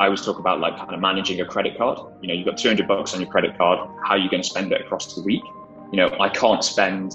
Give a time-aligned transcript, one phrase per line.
[0.00, 1.98] I always talk about like kind of managing a credit card.
[2.22, 3.86] You know, you've got 200 bucks on your credit card.
[4.02, 5.42] How are you going to spend it across the week?
[5.92, 7.14] You know, I can't spend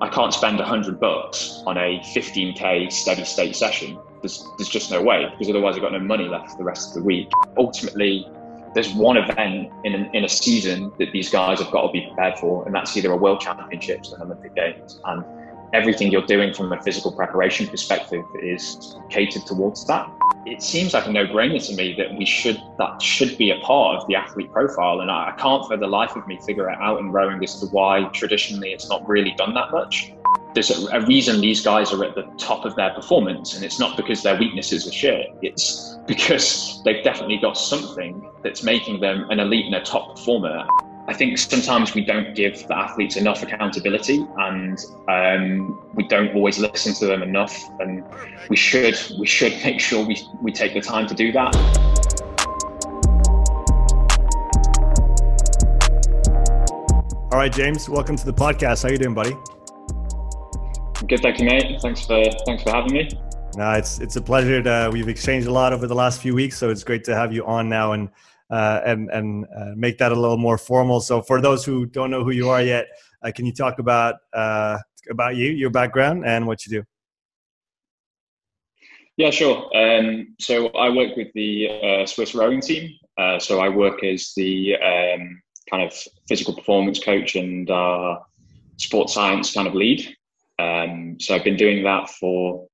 [0.00, 3.98] I can't spend 100 bucks on a 15k steady state session.
[4.20, 6.88] There's, there's just no way because otherwise I've got no money left for the rest
[6.88, 7.28] of the week.
[7.56, 8.28] Ultimately,
[8.74, 12.02] there's one event in, an, in a season that these guys have got to be
[12.02, 15.00] prepared for, and that's either a World Championships or an Olympic Games.
[15.04, 15.24] And
[15.72, 20.10] everything you're doing from a physical preparation perspective is catered towards that.
[20.46, 24.00] It seems like a no-brainer to me that we should that should be a part
[24.00, 26.78] of the athlete profile, and I, I can't for the life of me figure it
[26.80, 30.12] out in rowing as to why traditionally it's not really done that much.
[30.54, 33.78] There's a, a reason these guys are at the top of their performance, and it's
[33.78, 35.26] not because their weaknesses are shit.
[35.42, 40.66] It's because they've definitely got something that's making them an elite and a top performer.
[41.08, 46.58] I think sometimes we don't give the athletes enough accountability, and um, we don't always
[46.58, 47.58] listen to them enough.
[47.80, 48.04] And
[48.50, 51.56] we should we should make sure we, we take the time to do that.
[57.32, 58.82] All right, James, welcome to the podcast.
[58.82, 59.34] How you doing, buddy?
[61.06, 61.80] Good, thank you, mate.
[61.80, 63.08] Thanks for thanks for having me.
[63.56, 64.62] No, it's it's a pleasure.
[64.62, 67.32] To, we've exchanged a lot over the last few weeks, so it's great to have
[67.32, 68.10] you on now and
[68.50, 71.00] uh, and and uh, make that a little more formal.
[71.00, 72.86] So, for those who don't know who you are yet,
[73.22, 74.78] uh, can you talk about uh,
[75.10, 76.84] about you, your background, and what you do?
[79.16, 79.68] Yeah, sure.
[79.76, 82.90] Um, so, I work with the uh, Swiss rowing team.
[83.18, 85.92] Uh, so, I work as the um, kind of
[86.28, 87.68] physical performance coach and
[88.76, 90.16] sports science kind of lead.
[90.58, 92.66] Um, so, I've been doing that for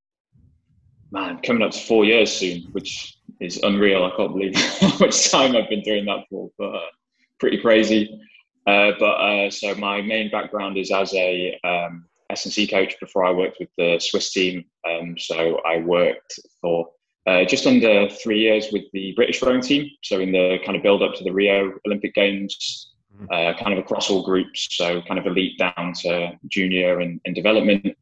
[1.10, 4.04] man coming up to four years soon, which is unreal.
[4.04, 6.90] I can't believe how much time I've been doing that for, but uh,
[7.38, 8.20] pretty crazy.
[8.66, 13.30] Uh, but uh, so my main background is as a um, S&C coach before I
[13.30, 14.64] worked with the Swiss team.
[14.88, 16.88] Um, so I worked for
[17.26, 19.90] uh, just under three years with the British rowing team.
[20.02, 23.26] So in the kind of build up to the Rio Olympic Games, mm-hmm.
[23.30, 24.68] uh, kind of across all groups.
[24.70, 27.96] So kind of elite down to junior and, and development.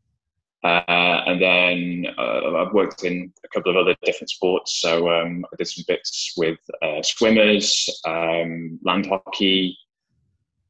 [0.64, 4.80] Uh, and then uh, I've worked in a couple of other different sports.
[4.80, 9.76] So um, I did some bits with uh, swimmers, um, land hockey,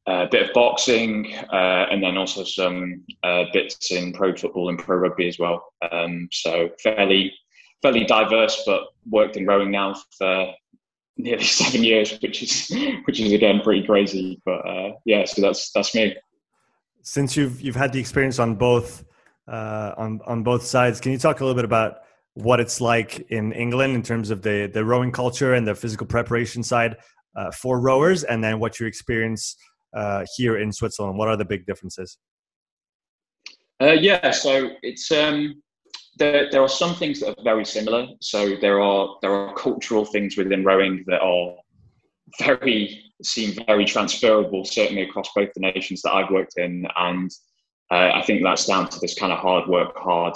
[0.07, 4.79] a bit of boxing, uh, and then also some uh, bits in pro football and
[4.79, 5.63] pro rugby as well.
[5.91, 7.31] Um, so fairly,
[7.81, 10.53] fairly diverse, but worked in rowing now for
[11.17, 12.69] nearly seven years, which is
[13.05, 14.41] which is again pretty crazy.
[14.43, 16.15] But uh, yeah, so that's that's me.
[17.03, 19.05] Since you've you've had the experience on both
[19.47, 20.99] uh, on on both sides.
[20.99, 21.97] Can you talk a little bit about
[22.35, 26.07] what it's like in England in terms of the the rowing culture and the physical
[26.07, 26.97] preparation side
[27.35, 29.55] uh, for rowers, and then what you experience
[29.95, 31.17] uh, here in Switzerland?
[31.17, 32.17] What are the big differences?
[33.81, 35.61] Uh, yeah, so it's um,
[36.17, 36.49] there.
[36.49, 38.07] There are some things that are very similar.
[38.21, 41.55] So there are there are cultural things within rowing that are
[42.39, 47.29] very seem very transferable, certainly across both the nations that I've worked in, and
[47.93, 50.33] uh, I think that's down to this kind of hard work, hard,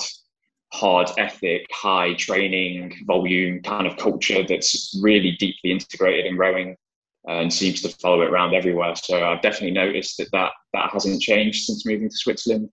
[0.74, 6.78] hard ethic, high training volume kind of culture that's really deeply integrated in rowing
[7.26, 8.96] and seems to follow it around everywhere.
[8.96, 12.70] So I've definitely noticed that that, that hasn't changed since moving to Switzerland.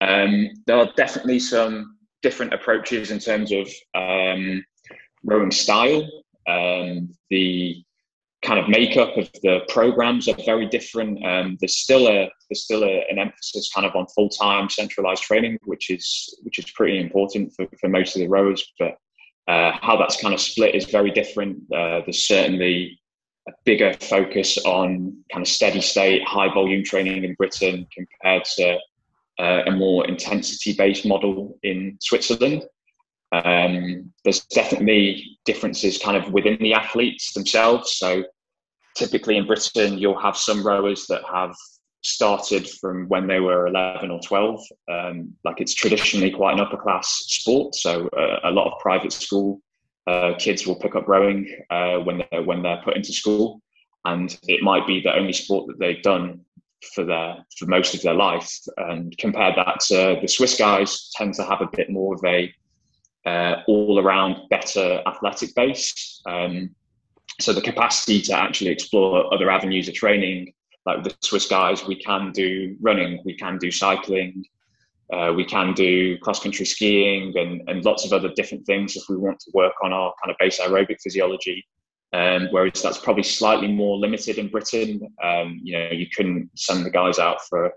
[0.00, 4.64] Um, there are definitely some different approaches in terms of um,
[5.22, 6.08] rowing style.
[6.48, 7.83] Um, the
[8.44, 11.24] kind of makeup of the programs are very different.
[11.24, 15.22] Um, there's still a there's still a, an emphasis kind of on full time centralized
[15.22, 18.72] training, which is which is pretty important for, for most of the rowers.
[18.78, 18.96] But
[19.48, 21.58] uh, how that's kind of split is very different.
[21.72, 23.00] Uh, there's certainly
[23.48, 28.78] a bigger focus on kind of steady state, high volume training in Britain compared to
[29.38, 32.64] uh, a more intensity based model in Switzerland.
[33.32, 37.96] Um, there's definitely differences kind of within the athletes themselves.
[37.96, 38.24] So
[38.94, 41.54] typically in Britain, you'll have some rowers that have
[42.02, 44.60] started from when they were 11 or 12.
[44.90, 47.74] Um, like it's traditionally quite an upper class sport.
[47.74, 49.60] So uh, a lot of private school
[50.06, 53.60] uh, kids will pick up rowing uh, when they're, when they're put into school.
[54.04, 56.40] And it might be the only sport that they've done
[56.94, 58.50] for their for most of their life.
[58.76, 62.52] And compare that to the Swiss guys tend to have a bit more of a
[63.26, 66.20] uh, all around better athletic base.
[66.26, 66.74] Um,
[67.40, 70.52] so the capacity to actually explore other avenues of training,
[70.86, 74.44] like the Swiss guys, we can do running, we can do cycling,
[75.12, 79.04] uh, we can do cross country skiing, and, and lots of other different things if
[79.08, 81.64] we want to work on our kind of base aerobic physiology.
[82.12, 85.00] Um, whereas that's probably slightly more limited in Britain.
[85.22, 87.72] Um, you know, you couldn't send the guys out for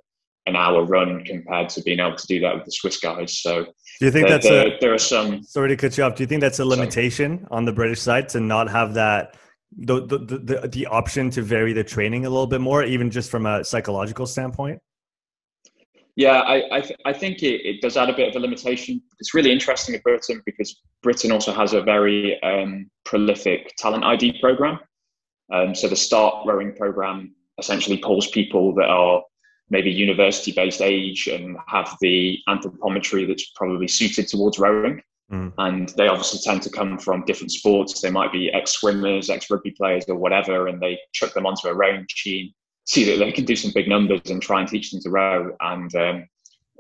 [0.48, 3.40] an hour run compared to being able to do that with the Swiss guys.
[3.40, 3.66] So
[4.00, 6.16] do you think there, that's there, a there are some sorry to cut you off?
[6.16, 7.48] Do you think that's a limitation sorry.
[7.52, 9.36] on the British side to not have that
[9.78, 13.30] the, the the the option to vary the training a little bit more, even just
[13.30, 14.80] from a psychological standpoint?
[16.16, 19.02] Yeah, I I, th- I think it, it does add a bit of a limitation.
[19.20, 24.40] It's really interesting in Britain because Britain also has a very um, prolific talent ID
[24.40, 24.80] program.
[25.54, 29.22] Um, so the Start Rowing program essentially pulls people that are
[29.70, 35.02] maybe university based age and have the anthropometry that's probably suited towards rowing.
[35.32, 35.54] Mm.
[35.58, 38.00] And they obviously tend to come from different sports.
[38.00, 41.68] They might be ex swimmers, ex rugby players, or whatever, and they chuck them onto
[41.68, 42.54] a rowing machine,
[42.86, 45.52] see that they can do some big numbers, and try and teach them to row.
[45.60, 46.28] And um,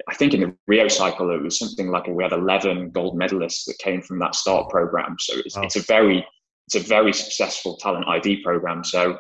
[0.08, 3.66] I think in the Rio cycle, it was something like we had 11 gold medalists
[3.66, 5.18] that came from that start program.
[5.20, 6.26] So it's, it's a very
[6.68, 8.84] it's a very successful talent ID program.
[8.84, 9.20] So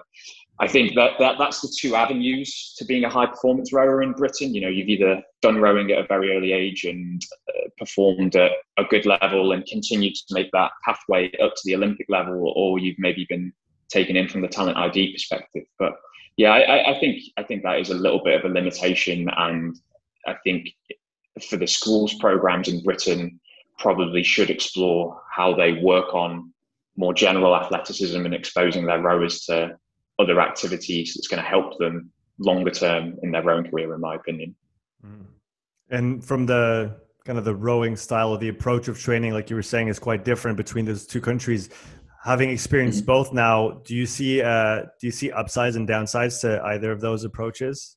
[0.59, 4.13] I think that, that that's the two avenues to being a high performance rower in
[4.13, 4.55] Britain.
[4.55, 8.51] You know, you've either done rowing at a very early age and uh, performed at
[8.77, 12.79] a good level and continued to make that pathway up to the Olympic level, or
[12.79, 13.53] you've maybe been
[13.89, 15.63] taken in from the talent ID perspective.
[15.77, 15.93] But
[16.37, 19.75] yeah, I, I think I think that is a little bit of a limitation, and
[20.25, 20.69] I think
[21.49, 23.39] for the schools programs in Britain
[23.77, 26.51] probably should explore how they work on
[26.95, 29.77] more general athleticism and exposing their rowers to
[30.19, 34.15] other activities that's going to help them longer term in their own career, in my
[34.15, 34.55] opinion.
[35.05, 35.25] Mm.
[35.89, 39.55] And from the kind of the rowing style or the approach of training, like you
[39.55, 41.69] were saying, is quite different between those two countries.
[42.23, 43.05] Having experienced mm-hmm.
[43.05, 46.99] both now, do you see uh, do you see upsides and downsides to either of
[46.99, 47.95] those approaches?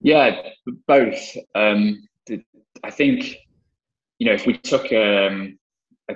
[0.00, 0.42] Yeah,
[0.86, 1.36] both.
[1.54, 2.02] Um,
[2.82, 3.36] I think
[4.18, 5.58] you know if we took um,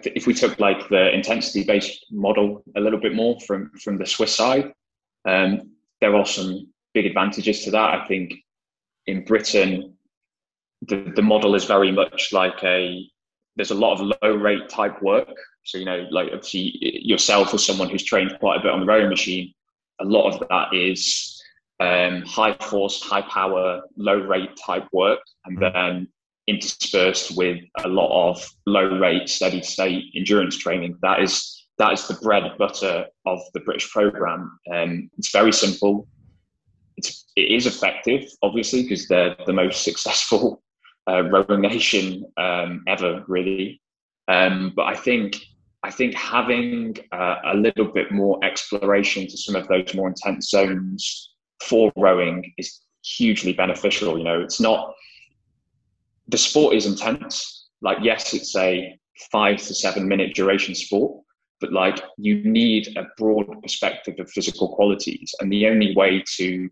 [0.05, 4.07] if we took like the intensity based model a little bit more from from the
[4.07, 4.73] Swiss side,
[5.25, 5.71] um,
[6.01, 8.01] there are some big advantages to that.
[8.01, 8.35] I think
[9.07, 9.97] in Britain,
[10.83, 13.09] the, the model is very much like a
[13.57, 15.29] there's a lot of low rate type work.
[15.65, 18.87] So you know, like obviously yourself or someone who's trained quite a bit on the
[18.87, 19.55] rowing machine,
[20.01, 21.43] a lot of that is
[21.81, 25.73] um, high force, high power, low rate type work, and mm-hmm.
[25.73, 26.09] then
[26.47, 30.99] interspersed with a lot of low rate, steady state endurance training.
[31.03, 34.59] That is that is the bread and butter of the British program.
[34.73, 36.07] Um, it's very simple.
[36.97, 40.63] It's it is effective, obviously, because they're the most successful
[41.09, 43.81] uh, rowing nation um, ever, really.
[44.29, 45.37] Um, but I think
[45.83, 50.49] I think having uh, a little bit more exploration to some of those more intense
[50.49, 54.17] zones for rowing is hugely beneficial.
[54.17, 54.95] You know, it's not
[56.29, 57.69] the sport is intense.
[57.83, 58.99] Like, yes, it's a
[59.31, 61.23] five to seven minute duration sport,
[61.61, 65.35] but like you need a broad perspective of physical qualities.
[65.41, 66.71] And the only way to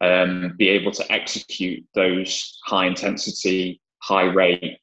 [0.00, 4.78] um, be able to execute those high intensity, high rate,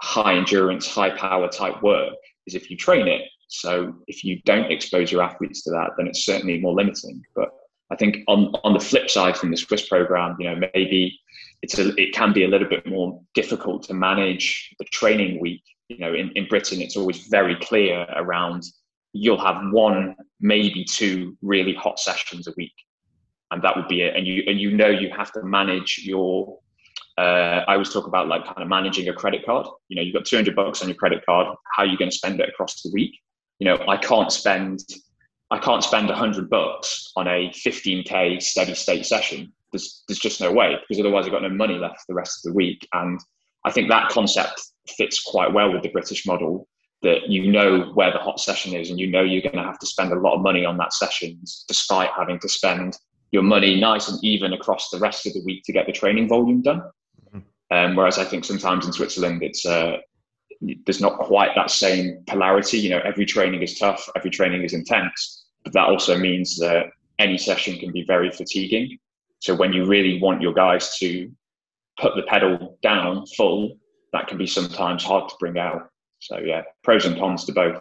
[0.00, 2.14] high endurance, high power type work
[2.46, 3.22] is if you train it.
[3.48, 7.22] So if you don't expose your athletes to that, then it's certainly more limiting.
[7.34, 7.50] But
[7.90, 11.18] I think on on the flip side from the Swiss program, you know, maybe
[11.62, 15.62] it's a, it can be a little bit more difficult to manage the training week.
[15.88, 18.64] You know, in, in Britain, it's always very clear around
[19.12, 22.74] you'll have one, maybe two really hot sessions a week,
[23.50, 24.14] and that would be it.
[24.16, 26.58] And you and you know you have to manage your.
[27.18, 29.66] Uh, I always talk about like kind of managing a credit card.
[29.88, 31.46] You know, you've got 200 bucks on your credit card.
[31.72, 33.12] How are you going to spend it across the week?
[33.58, 34.80] You know, I can't spend
[35.50, 40.52] I can't spend 100 bucks on a 15k steady state session there's there's just no
[40.52, 42.86] way because otherwise I've got no money left the rest of the week.
[42.92, 43.20] And
[43.64, 44.60] I think that concept
[44.96, 46.68] fits quite well with the British model
[47.02, 49.78] that you know where the hot session is and you know you're going to have
[49.78, 52.96] to spend a lot of money on that session despite having to spend
[53.32, 56.28] your money nice and even across the rest of the week to get the training
[56.28, 56.82] volume done.
[57.34, 57.38] Mm-hmm.
[57.76, 59.98] Um, whereas I think sometimes in Switzerland it's uh,
[60.60, 62.78] there's not quite that same polarity.
[62.78, 66.86] You know, every training is tough, every training is intense, but that also means that
[67.18, 68.98] any session can be very fatiguing.
[69.40, 71.30] So when you really want your guys to
[72.00, 73.76] put the pedal down full,
[74.12, 75.88] that can be sometimes hard to bring out.
[76.20, 77.80] So yeah, pros and cons to both.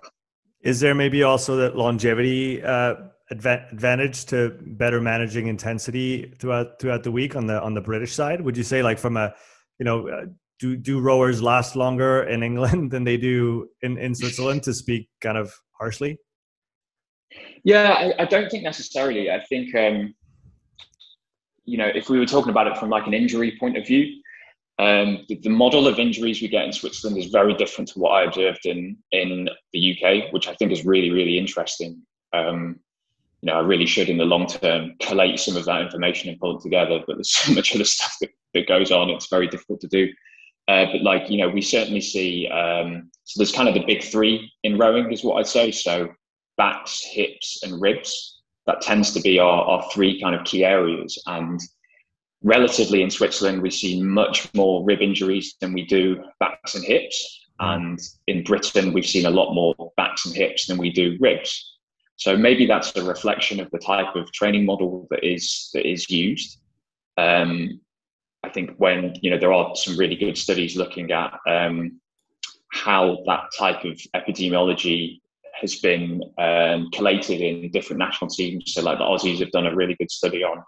[0.62, 2.96] Is there maybe also that longevity uh,
[3.32, 8.42] advantage to better managing intensity throughout throughout the week on the on the British side?
[8.42, 9.34] Would you say like from a
[9.80, 10.26] you know uh,
[10.60, 14.64] do do rowers last longer in England than they do in in Switzerland?
[14.64, 16.18] To speak kind of harshly.
[17.64, 19.32] Yeah, I, I don't think necessarily.
[19.32, 20.14] I think um,
[21.66, 24.22] you know, if we were talking about it from like an injury point of view,
[24.78, 28.10] um, the, the, model of injuries we get in Switzerland is very different to what
[28.10, 32.02] I observed in in the UK, which I think is really really interesting.
[32.34, 32.80] Um,
[33.42, 36.40] you know, I really should in the long term collate some of that information and
[36.40, 37.00] pull it together.
[37.08, 40.12] But there's so much other stuff that, that goes on; it's very difficult to do.
[40.68, 42.48] Uh, but like you know, we certainly see.
[42.50, 45.72] Um, so there's kind of the big three in rowing, is what I'd say.
[45.72, 46.10] So
[46.58, 48.35] backs, hips, and ribs.
[48.68, 51.22] That tends to be our, our three kind of key areas.
[51.28, 51.60] And
[52.44, 57.48] relatively in Switzerland, we see much more rib injuries than we do backs and hips.
[57.60, 61.76] And in Britain, we've seen a lot more backs and hips than we do ribs.
[62.18, 66.10] So maybe that's a reflection of the type of training model that is that is
[66.10, 66.60] used.
[67.18, 67.82] Um,
[68.44, 72.00] I think when you know there are some really good studies looking at um,
[72.72, 75.20] how that type of epidemiology
[75.60, 78.74] has been um, collated in different national teams.
[78.74, 80.64] So, like the Aussies have done a really good study on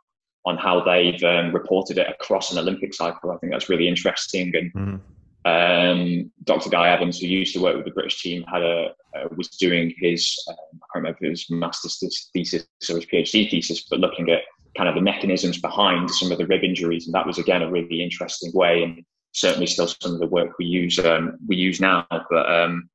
[0.45, 3.31] on how they've um, reported it across an Olympic cycle.
[3.31, 4.53] I think that's really interesting.
[4.55, 5.01] And mm
[5.47, 6.69] um, Dr.
[6.69, 9.93] Guy Evans, who used to work with the British team, had a uh, was doing
[9.97, 14.41] his um, I can't remember his master's thesis or his PhD thesis, but looking at
[14.75, 17.71] kind of the mechanisms behind some of the rib injuries, and that was again a
[17.71, 21.79] really interesting way, and certainly still some of the work we use um, we use
[21.79, 22.05] now.
[22.09, 22.89] But um,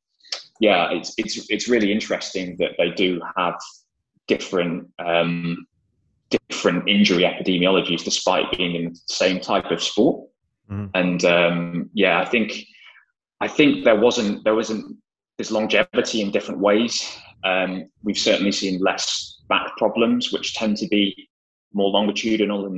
[0.62, 3.58] yeah, it's it's it's really interesting that they do have
[4.28, 5.66] different um,
[6.30, 10.30] different injury epidemiologies despite being in the same type of sport.
[10.70, 10.90] Mm.
[10.94, 12.64] And um, yeah, I think
[13.40, 14.96] I think there wasn't there wasn't
[15.36, 17.10] this longevity in different ways.
[17.42, 21.28] Um, we've certainly seen less back problems, which tend to be
[21.72, 22.76] more longitudinal in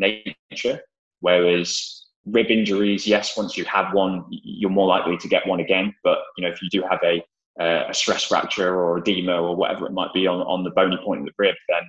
[0.50, 0.80] nature,
[1.20, 5.94] whereas rib injuries, yes, once you have one, you're more likely to get one again.
[6.02, 7.22] But you know, if you do have a
[7.60, 10.98] uh, a stress fracture or edema or whatever it might be on, on the bony
[11.04, 11.82] point of the rib, then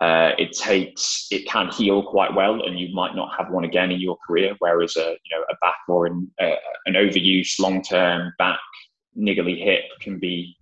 [0.00, 3.90] uh, it takes it can heal quite well, and you might not have one again
[3.90, 4.54] in your career.
[4.58, 6.56] Whereas a you know a back or an, uh,
[6.86, 8.58] an overuse long term back
[9.16, 10.56] niggly hip can be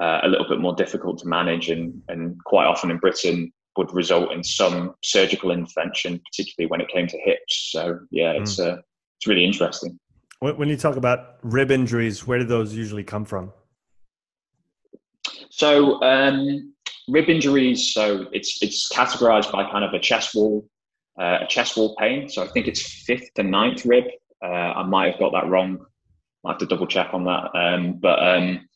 [0.00, 3.92] uh, a little bit more difficult to manage, and and quite often in Britain would
[3.94, 7.70] result in some surgical intervention, particularly when it came to hips.
[7.72, 8.78] So yeah, it's mm.
[9.18, 9.98] it's really interesting.
[10.40, 13.52] When you talk about rib injuries, where do those usually come from?
[15.62, 16.72] So um,
[17.06, 20.68] rib injuries, so it's it's categorized by kind of a chest wall,
[21.16, 22.28] uh, a chest wall pain.
[22.28, 24.02] So I think it's fifth and ninth rib.
[24.44, 25.86] Uh, I might have got that wrong.
[26.44, 27.54] I have to double check on that.
[27.54, 28.68] Um, but um,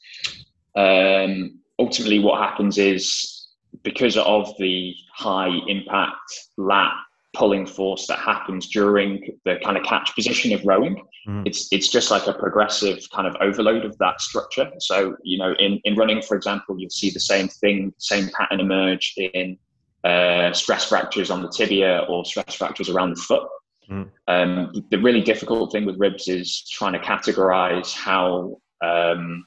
[0.77, 3.49] um, ultimately, what happens is
[3.83, 6.95] because of the high impact lat
[7.37, 11.03] pulling force that happens during the kind of catch position of rowing.
[11.29, 11.47] Mm.
[11.47, 14.71] It's it's just like a progressive kind of overload of that structure.
[14.79, 18.61] So you know, in in running, for example, you'll see the same thing, same pattern
[18.61, 19.59] emerge in
[20.05, 23.49] uh, stress fractures on the tibia or stress fractures around the foot.
[23.91, 24.11] Mm.
[24.29, 28.57] Um, the really difficult thing with ribs is trying to categorize how.
[28.83, 29.47] Um,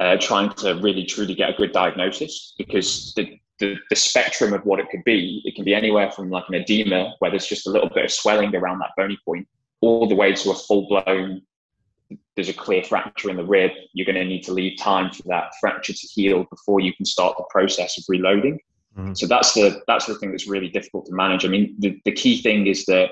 [0.00, 4.64] uh, trying to really truly get a good diagnosis because the, the, the spectrum of
[4.64, 7.66] what it could be, it can be anywhere from like an edema where there's just
[7.66, 9.46] a little bit of swelling around that bony point,
[9.80, 11.42] all the way to a full blown,
[12.36, 13.72] there's a clear fracture in the rib.
[13.92, 17.04] You're going to need to leave time for that fracture to heal before you can
[17.04, 18.58] start the process of reloading.
[18.96, 19.14] Mm-hmm.
[19.14, 21.44] So that's the that's the thing that's really difficult to manage.
[21.44, 23.10] I mean, the, the key thing is that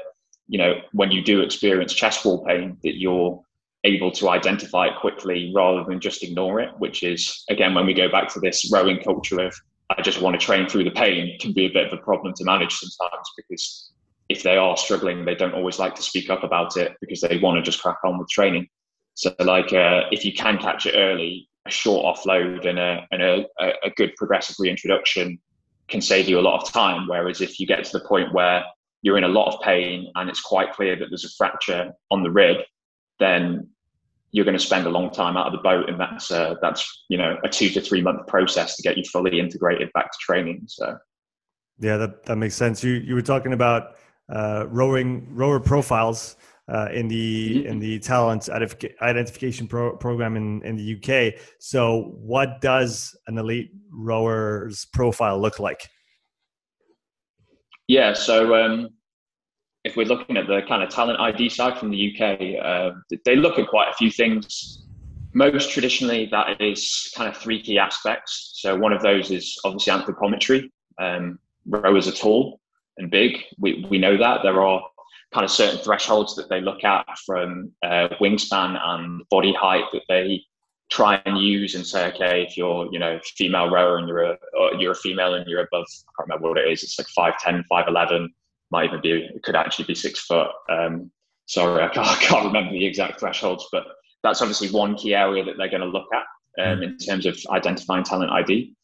[0.48, 3.40] you know when you do experience chest wall pain, that you're
[3.84, 6.70] able to identify it quickly rather than just ignore it.
[6.78, 9.54] Which is again when we go back to this rowing culture of
[9.90, 12.34] I just want to train through the pain can be a bit of a problem
[12.34, 13.92] to manage sometimes because
[14.28, 17.38] if they are struggling, they don't always like to speak up about it because they
[17.38, 18.66] want to just crack on with training.
[19.14, 23.22] So, like, uh, if you can catch it early, a short offload and a and
[23.22, 25.38] a, a good progressive reintroduction
[25.88, 27.06] can save you a lot of time.
[27.08, 28.64] Whereas if you get to the point where
[29.02, 32.22] you're in a lot of pain and it's quite clear that there's a fracture on
[32.22, 32.58] the rib,
[33.20, 33.68] then
[34.32, 37.04] you're going to spend a long time out of the boat, and that's uh, that's
[37.08, 40.18] you know a two to three month process to get you fully integrated back to
[40.20, 40.62] training.
[40.66, 40.96] So,
[41.78, 42.82] yeah, that that makes sense.
[42.82, 43.96] You you were talking about
[44.32, 46.36] uh, rowing rower profiles
[46.68, 47.68] uh, in the mm-hmm.
[47.68, 51.40] in the talent identification pro- program in in the UK.
[51.60, 55.88] So, what does an elite rower's profile look like?
[57.88, 58.88] Yeah, so um,
[59.86, 62.90] if we're looking at the kind of talent ID side from the UK, uh,
[63.24, 64.84] they look at quite a few things.
[65.32, 68.54] Most traditionally, that is kind of three key aspects.
[68.56, 70.70] So one of those is obviously anthropometry.
[70.98, 72.60] Um, rowers are tall
[72.96, 73.42] and big.
[73.58, 74.82] We, we know that there are
[75.32, 80.02] kind of certain thresholds that they look at from uh, wingspan and body height that
[80.08, 80.42] they
[80.90, 84.36] try and use and say, okay, if you're, you know, female rower and you're a,
[84.78, 87.64] you're a female and you're above, I can't remember what it is, it's like 5'10",
[87.70, 88.28] 5'11",
[88.70, 90.50] might even be it could actually be six foot.
[90.68, 91.10] Um,
[91.46, 93.84] sorry, I can't, I can't, remember the exact thresholds, but
[94.22, 96.24] that's obviously one key area that they're going to look at
[96.64, 98.74] um, in terms of identifying talent ID.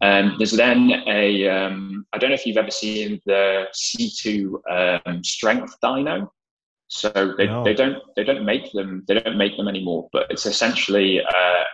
[0.00, 5.24] Um, there's then a um, I don't know if you've ever seen the C2 um,
[5.24, 6.28] strength dyno.
[6.90, 7.64] So they, no.
[7.64, 10.08] they don't they don't make them they don't make them anymore.
[10.12, 11.64] But it's essentially uh,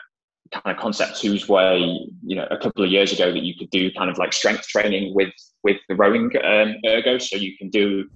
[0.53, 1.79] kind of Concept2's way.
[2.23, 4.67] You know, a couple of years ago that you could do kind of like strength
[4.69, 5.33] training with
[5.63, 7.19] with the rowing um, ergo.
[7.19, 8.09] So you can do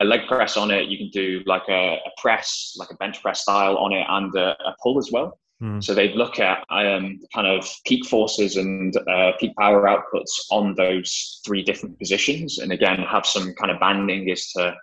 [0.00, 0.88] a leg press on it.
[0.88, 4.34] You can do like a, a press, like a bench press style on it, and
[4.34, 5.38] a, a pull as well.
[5.62, 5.84] Mm.
[5.84, 10.74] So they'd look at um, kind of peak forces and uh, peak power outputs on
[10.74, 14.74] those three different positions, and again have some kind of banding as to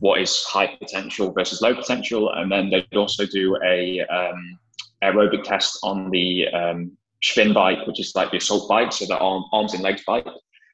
[0.00, 4.58] what is high potential versus low potential, and then they'd also do a um,
[5.02, 9.18] aerobic test on the um, Schwinn bike, which is like the assault bike, so the
[9.18, 10.26] arm, arms and legs bike,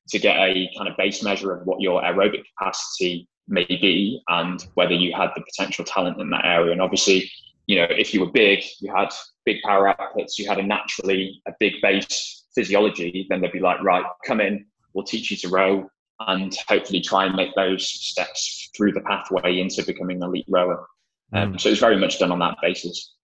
[0.08, 4.66] to get a kind of base measure of what your aerobic capacity may be and
[4.74, 6.72] whether you had the potential talent in that area.
[6.72, 7.30] And obviously,
[7.66, 9.08] you know, if you were big, you had
[9.44, 13.82] big power outputs, you had a naturally a big base physiology, then they'd be like,
[13.82, 15.88] right, come in, we'll teach you to row
[16.20, 20.86] and hopefully try and make those steps through the pathway into becoming an elite rower.
[21.32, 21.58] Um.
[21.58, 23.14] So it's very much done on that basis.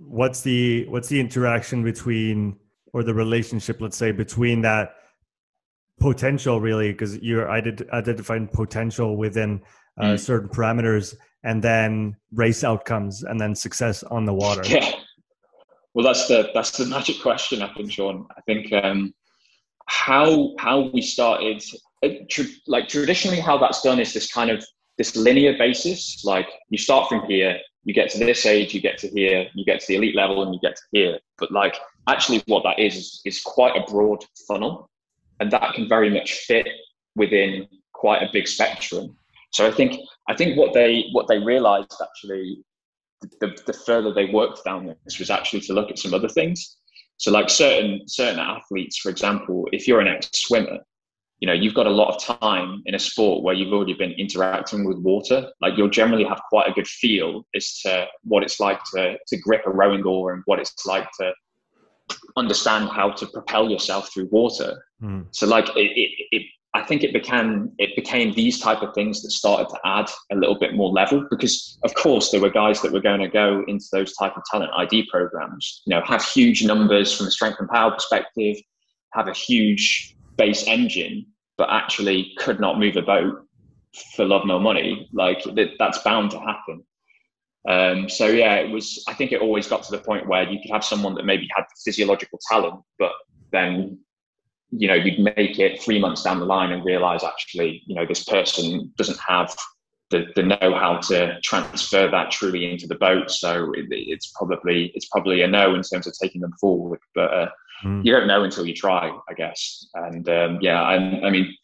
[0.00, 2.56] What's the what's the interaction between
[2.92, 4.94] or the relationship, let's say, between that
[6.00, 6.92] potential really?
[6.92, 9.60] Because you're i did identifying potential within
[10.00, 10.20] uh, mm.
[10.20, 14.62] certain parameters and then race outcomes and then success on the water.
[14.66, 14.92] Yeah.
[15.94, 18.26] Well that's the that's the magic question i think sean.
[18.36, 19.12] I think um
[19.86, 21.62] how how we started
[22.66, 24.64] like traditionally how that's done is this kind of
[24.98, 26.24] this linear basis.
[26.24, 27.58] Like you start from here
[27.88, 30.42] you get to this age you get to here you get to the elite level
[30.42, 31.76] and you get to here but like
[32.06, 34.88] actually what that is is, quite a broad funnel
[35.40, 36.68] and that can very much fit
[37.16, 39.16] within quite a big spectrum.
[39.52, 42.64] So I think I think what they what they realised actually,
[43.40, 46.76] the, the further they worked down this was actually to look at some other things.
[47.16, 50.78] So like certain certain athletes, for example, if you're an ex swimmer,
[51.40, 54.12] you know you've got a lot of time in a sport where you've already been
[54.12, 55.50] interacting with water.
[55.60, 59.36] Like you'll generally have quite a good feel as to what it's like to to
[59.38, 61.32] grip a rowing oar and what it's like to
[62.36, 64.84] understand how to propel yourself through water.
[65.02, 65.26] Mm.
[65.30, 66.42] So like it, it, it,
[66.74, 70.36] I think it became it became these type of things that started to add a
[70.36, 73.64] little bit more level because of course there were guys that were going to go
[73.68, 77.58] into those type of talent ID programs, you know, have huge numbers from a strength
[77.60, 78.56] and power perspective,
[79.14, 81.26] have a huge base engine,
[81.58, 83.44] but actually could not move a boat
[84.16, 85.08] for love nor money.
[85.12, 85.44] Like
[85.78, 86.82] that's bound to happen.
[87.68, 89.04] Um, so yeah, it was.
[89.08, 91.48] I think it always got to the point where you could have someone that maybe
[91.54, 93.12] had physiological talent, but
[93.52, 93.98] then
[94.70, 98.06] you know you'd make it three months down the line and realize actually you know
[98.06, 99.54] this person doesn't have
[100.10, 103.30] the, the know-how to transfer that truly into the boat.
[103.30, 107.00] So it, it's probably it's probably a no in terms of taking them forward.
[107.14, 107.48] But uh,
[107.84, 108.04] mm.
[108.04, 109.86] you don't know until you try, I guess.
[109.94, 111.54] And um, yeah, I, I mean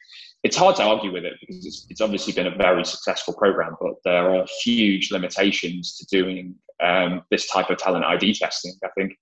[0.44, 3.76] it's hard to argue with it because it's, it's obviously been a very successful program,
[3.80, 8.74] but there are huge limitations to doing um, this type of talent ID testing.
[8.84, 9.18] I think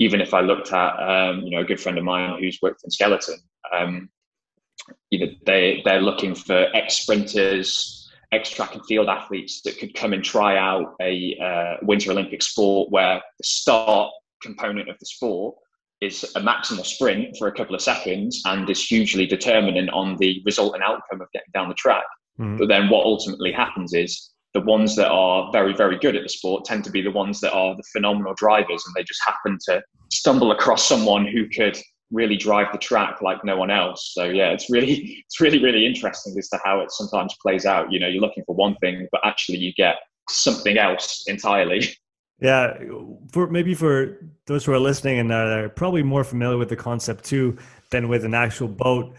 [0.00, 2.82] even if I looked at, um, you know, a good friend of mine who's worked
[2.84, 3.36] in skeleton,
[3.72, 4.10] um,
[5.10, 9.94] you know, they they're looking for ex sprinters, ex track and field athletes that could
[9.94, 14.10] come and try out a uh, Winter Olympic sport where the start
[14.42, 15.54] component of the sport
[16.00, 20.42] is a maximal sprint for a couple of seconds and is hugely determinant on the
[20.44, 22.04] resultant outcome of getting down the track.
[22.38, 22.58] Mm.
[22.58, 26.28] But then what ultimately happens is the ones that are very, very good at the
[26.28, 29.58] sport tend to be the ones that are the phenomenal drivers and they just happen
[29.66, 29.82] to
[30.12, 31.78] stumble across someone who could
[32.12, 34.12] really drive the track like no one else.
[34.14, 37.92] So yeah, it's really it's really, really interesting as to how it sometimes plays out.
[37.92, 39.96] You know, you're looking for one thing, but actually you get
[40.28, 41.88] something else entirely.
[42.40, 42.76] Yeah,
[43.32, 47.58] for maybe for those who are listening and are probably more familiar with the Concept2
[47.90, 49.14] than with an actual boat.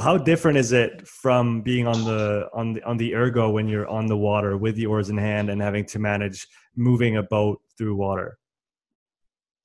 [0.00, 3.86] How different is it from being on the on the on the ergo when you're
[3.86, 7.60] on the water with the oars in hand and having to manage moving a boat
[7.78, 8.36] through water?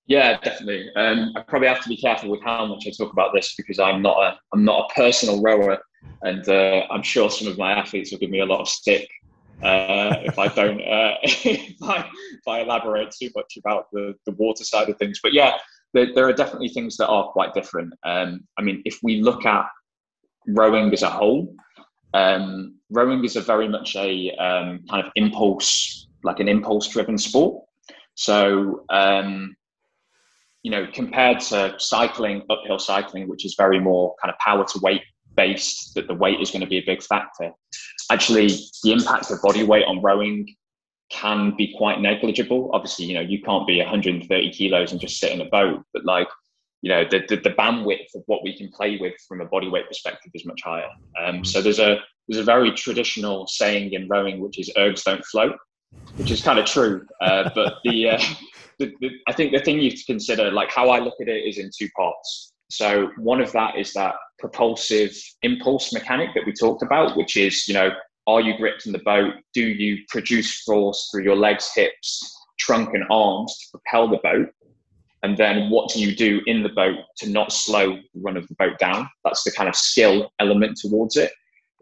[0.06, 0.92] Yeah, definitely.
[0.96, 3.80] Um, I probably have to be careful with how much I talk about this because
[3.80, 5.80] I'm not a I'm not a personal rower,
[6.22, 9.10] and uh, I'm sure some of my athletes will give me a lot of stick
[9.64, 14.34] uh, if I don't uh, if, I, if I elaborate too much about the, the
[14.34, 15.20] water side of things.
[15.22, 15.58] But yeah,
[15.94, 17.94] there, there are definitely things that are quite different.
[18.04, 19.66] Um, I mean, if we look at
[20.48, 21.56] rowing as a whole,
[22.14, 27.18] um, rowing is a very much a um, kind of impulse, like an impulse driven
[27.18, 27.64] sport.
[28.16, 29.56] So, um,
[30.64, 34.80] you know, compared to cycling, uphill cycling, which is very more kind of power to
[34.82, 35.04] weight
[35.36, 37.52] based, that the weight is going to be a big factor
[38.12, 38.48] actually
[38.84, 40.48] the impact of body weight on rowing
[41.12, 42.70] can be quite negligible.
[42.74, 46.06] Obviously, you know, you can't be 130 kilos and just sit in a boat, but
[46.06, 46.28] like,
[46.82, 49.68] you know the, the, the bandwidth of what we can play with from a body
[49.68, 50.90] weight perspective is much higher.
[51.20, 55.26] Um, so there's a there's a very traditional saying in rowing which is ergs don't
[55.26, 55.56] float,
[56.18, 57.06] which is kind of true.
[57.22, 58.22] Uh, but the, uh,
[58.80, 61.28] the, the I think the thing you have to consider, like how I look at
[61.28, 62.54] it, is in two parts.
[62.70, 67.68] So one of that is that propulsive impulse mechanic that we talked about, which is
[67.68, 67.92] you know
[68.28, 69.34] are you gripped in the boat?
[69.54, 74.50] Do you produce force through your legs, hips, trunk, and arms to propel the boat?
[75.26, 78.48] and then what do you do in the boat to not slow the run of
[78.48, 81.32] the boat down that's the kind of skill element towards it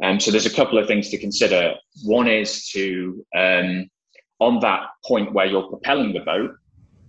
[0.01, 3.89] um, so there's a couple of things to consider one is to um,
[4.39, 6.51] on that point where you're propelling the boat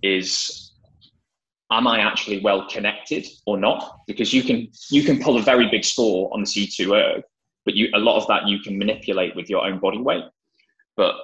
[0.03, 0.64] is
[1.71, 5.69] am i actually well connected or not because you can you can pull a very
[5.69, 7.23] big score on the c2 erg
[7.65, 10.23] but you a lot of that you can manipulate with your own body weight
[10.95, 11.15] but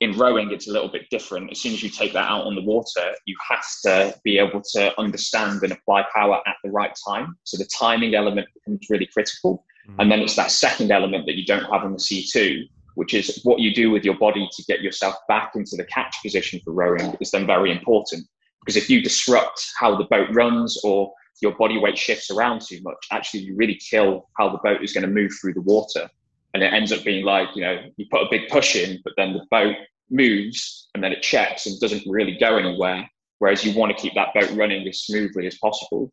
[0.00, 1.50] in rowing, it's a little bit different.
[1.50, 4.62] As soon as you take that out on the water, you have to be able
[4.74, 7.36] to understand and apply power at the right time.
[7.42, 9.64] So the timing element becomes really critical.
[9.88, 10.00] Mm-hmm.
[10.00, 13.40] And then it's that second element that you don't have on the C2, which is
[13.42, 16.72] what you do with your body to get yourself back into the catch position for
[16.72, 18.24] rowing is then very important.
[18.60, 22.80] Because if you disrupt how the boat runs or your body weight shifts around too
[22.82, 26.08] much, actually you really kill how the boat is going to move through the water.
[26.54, 29.12] And it ends up being like you know you put a big push in but
[29.16, 29.76] then the boat
[30.10, 34.14] moves and then it checks and doesn't really go anywhere whereas you want to keep
[34.14, 36.10] that boat running as smoothly as possible.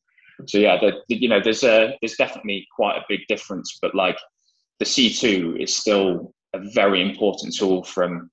[0.47, 3.95] So yeah the, the, you know there's a there's definitely quite a big difference but
[3.95, 4.17] like
[4.79, 8.29] the c2 is still a very important tool from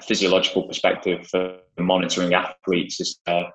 [0.00, 3.50] physiological perspective for monitoring athletes as to,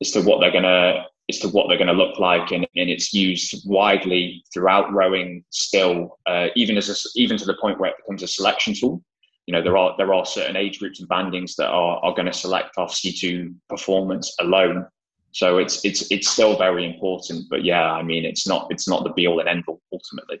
[0.00, 2.66] as to what they're going to as to what they're going to look like, and,
[2.76, 7.78] and it's used widely throughout rowing still, uh, even as a, even to the point
[7.78, 9.02] where it becomes a selection tool.
[9.46, 12.26] You know, there are there are certain age groups and bandings that are, are going
[12.26, 14.86] to select off C2 performance alone.
[15.32, 19.04] So it's it's it's still very important, but yeah, I mean, it's not it's not
[19.04, 20.40] the be all and end all ultimately.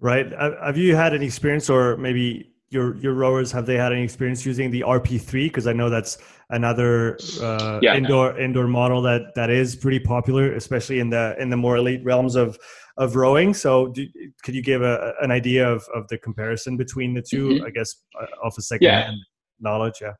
[0.00, 0.30] Right.
[0.62, 4.44] Have you had any experience, or maybe your your rowers have they had any experience
[4.44, 5.32] using the RP3?
[5.44, 6.18] Because I know that's
[6.50, 7.94] another uh, yeah.
[7.94, 12.04] indoor indoor model that that is pretty popular, especially in the in the more elite
[12.04, 12.58] realms of
[12.98, 13.54] of rowing.
[13.54, 14.06] So, do,
[14.42, 17.64] could you give a, an idea of, of the comparison between the 2 mm-hmm.
[17.64, 19.12] I guess uh, off a second yeah.
[19.60, 19.98] knowledge.
[20.00, 20.12] Yeah.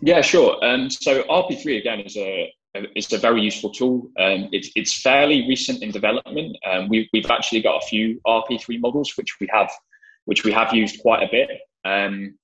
[0.00, 0.64] Yeah, sure.
[0.64, 4.10] Um, so RP3 again is a it's a very useful tool.
[4.18, 6.56] Um, it's it's fairly recent in development.
[6.70, 9.70] Um, we've we've actually got a few RP3 models which we have
[10.28, 11.48] which we have used quite a bit.
[11.86, 12.36] Um,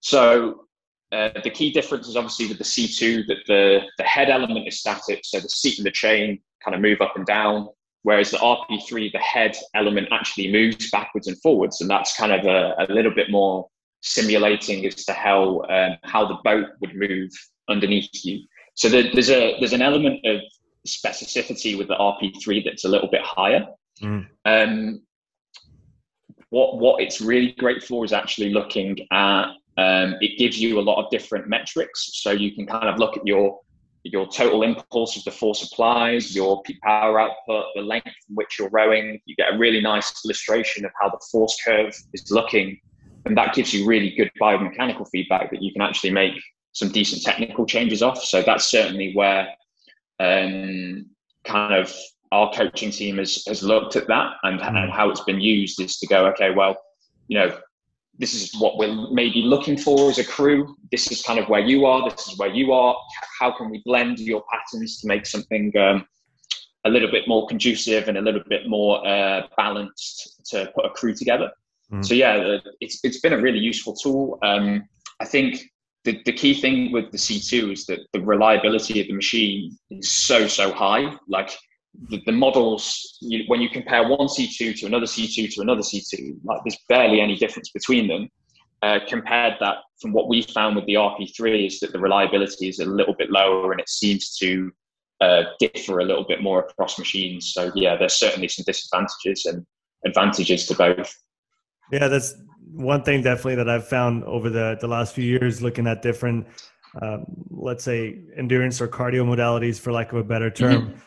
[0.00, 0.66] so
[1.12, 4.80] uh, the key difference is obviously with the C2 that the, the head element is
[4.80, 7.68] static, so the seat and the chain kind of move up and down,
[8.02, 12.44] whereas the RP3, the head element actually moves backwards and forwards, and that's kind of
[12.44, 13.66] a, a little bit more
[14.02, 17.30] simulating as to how um, how the boat would move
[17.70, 18.44] underneath you.
[18.74, 20.42] So the, there's a there's an element of
[20.86, 23.66] specificity with the RP3 that's a little bit higher.
[24.02, 24.26] Mm.
[24.44, 25.02] Um,
[26.50, 30.82] what what it's really great for is actually looking at um, it gives you a
[30.82, 32.10] lot of different metrics.
[32.14, 33.60] So you can kind of look at your
[34.02, 38.58] your total impulse of the force applies your peak power output the length in which
[38.58, 39.20] you're rowing.
[39.26, 42.80] You get a really nice illustration of how the force curve is looking.
[43.26, 46.32] And that gives you really good biomechanical feedback that you can actually make
[46.72, 48.24] some decent technical changes off.
[48.24, 49.48] So that's certainly where
[50.18, 51.06] um,
[51.44, 51.94] kind of
[52.32, 54.82] our coaching team has, has looked at that and, mm.
[54.82, 56.76] and how it's been used is to go, okay, well,
[57.28, 57.56] you know,
[58.18, 60.76] this is what we're maybe looking for as a crew.
[60.90, 62.08] This is kind of where you are.
[62.10, 62.94] This is where you are.
[63.38, 66.06] How can we blend your patterns to make something um,
[66.84, 70.90] a little bit more conducive and a little bit more uh, balanced to put a
[70.90, 71.50] crew together?
[71.90, 72.04] Mm.
[72.04, 74.38] So yeah, it's it's been a really useful tool.
[74.42, 74.84] Um,
[75.18, 75.62] I think
[76.04, 80.12] the, the key thing with the C2 is that the reliability of the machine is
[80.12, 81.16] so so high.
[81.26, 81.56] Like
[82.08, 86.36] the, the models you, when you compare one C2 to another C2 to another C2,
[86.44, 88.28] like there's barely any difference between them.
[88.82, 92.78] Uh, compared that from what we found with the RP3 is that the reliability is
[92.78, 94.72] a little bit lower and it seems to
[95.20, 97.52] uh, differ a little bit more across machines.
[97.52, 99.66] So yeah, there's certainly some disadvantages and
[100.06, 101.14] advantages to both.
[101.92, 102.34] Yeah, that's
[102.72, 106.46] one thing definitely that I've found over the, the last few years looking at different,
[107.02, 110.86] um, let's say, endurance or cardio modalities, for lack of a better term.
[110.86, 110.98] Mm-hmm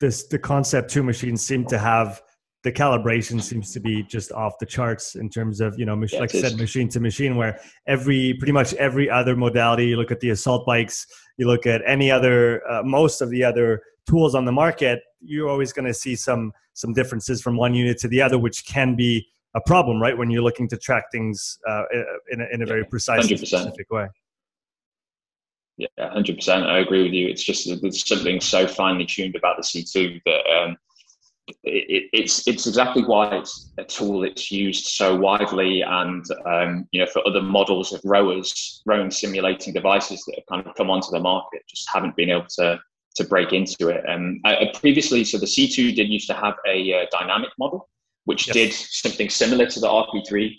[0.00, 2.22] this the Concept2 machines seem to have
[2.62, 6.20] the calibration seems to be just off the charts in terms of you know yeah,
[6.20, 10.10] like I said machine to machine where every pretty much every other modality you look
[10.10, 11.06] at the assault bikes
[11.38, 15.48] you look at any other uh, most of the other tools on the market you're
[15.48, 18.94] always going to see some some differences from one unit to the other which can
[18.94, 21.82] be a problem right when you're looking to track things uh,
[22.30, 23.46] in, a, in a very precise 100%.
[23.46, 24.06] specific way
[25.80, 26.66] Yeah, hundred percent.
[26.66, 27.28] I agree with you.
[27.28, 30.76] It's just there's something so finely tuned about the C two that um,
[31.64, 37.00] it, it's it's exactly why it's a tool that's used so widely, and um, you
[37.00, 41.10] know, for other models of rowers, rowing simulating devices that have kind of come onto
[41.12, 42.78] the market, just haven't been able to
[43.14, 44.04] to break into it.
[44.06, 47.88] And um, previously, so the C2 did used to have a uh, dynamic model,
[48.26, 48.54] which yes.
[48.54, 50.54] did something similar to the RP3,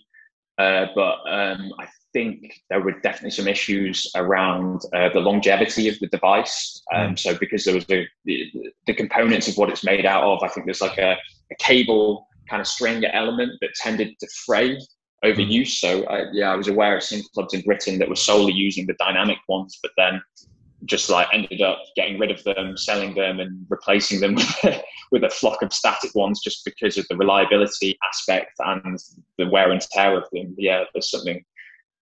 [0.57, 5.97] uh, but um, I think there were definitely some issues around uh, the longevity of
[5.99, 6.81] the device.
[6.93, 7.19] Um, mm.
[7.19, 8.51] So because there was the, the,
[8.87, 11.13] the components of what it's made out of, I think there's like a,
[11.51, 14.79] a cable kind of string element that tended to fray
[15.23, 15.51] over mm.
[15.51, 15.79] use.
[15.79, 18.87] So I, yeah, I was aware of some clubs in Britain that were solely using
[18.87, 20.21] the dynamic ones, but then
[20.85, 25.23] just like ended up getting rid of them, selling them, and replacing them with, with
[25.23, 28.97] a flock of static ones just because of the reliability aspect and
[29.37, 30.55] the wear and tear of them.
[30.57, 31.43] Yeah, there's something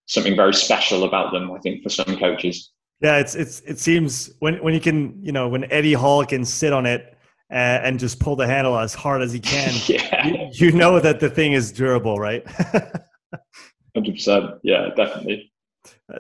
[0.10, 1.52] something very special about them.
[1.52, 2.72] I think for some coaches.
[3.02, 6.44] Yeah, it's it's it seems when when you can you know when Eddie Hall can
[6.44, 7.18] sit on it
[7.50, 10.28] uh, and just pull the handle as hard as he can, yeah.
[10.28, 12.46] you, you know that the thing is durable, right?
[13.96, 14.56] Hundred percent.
[14.64, 15.52] Yeah, definitely.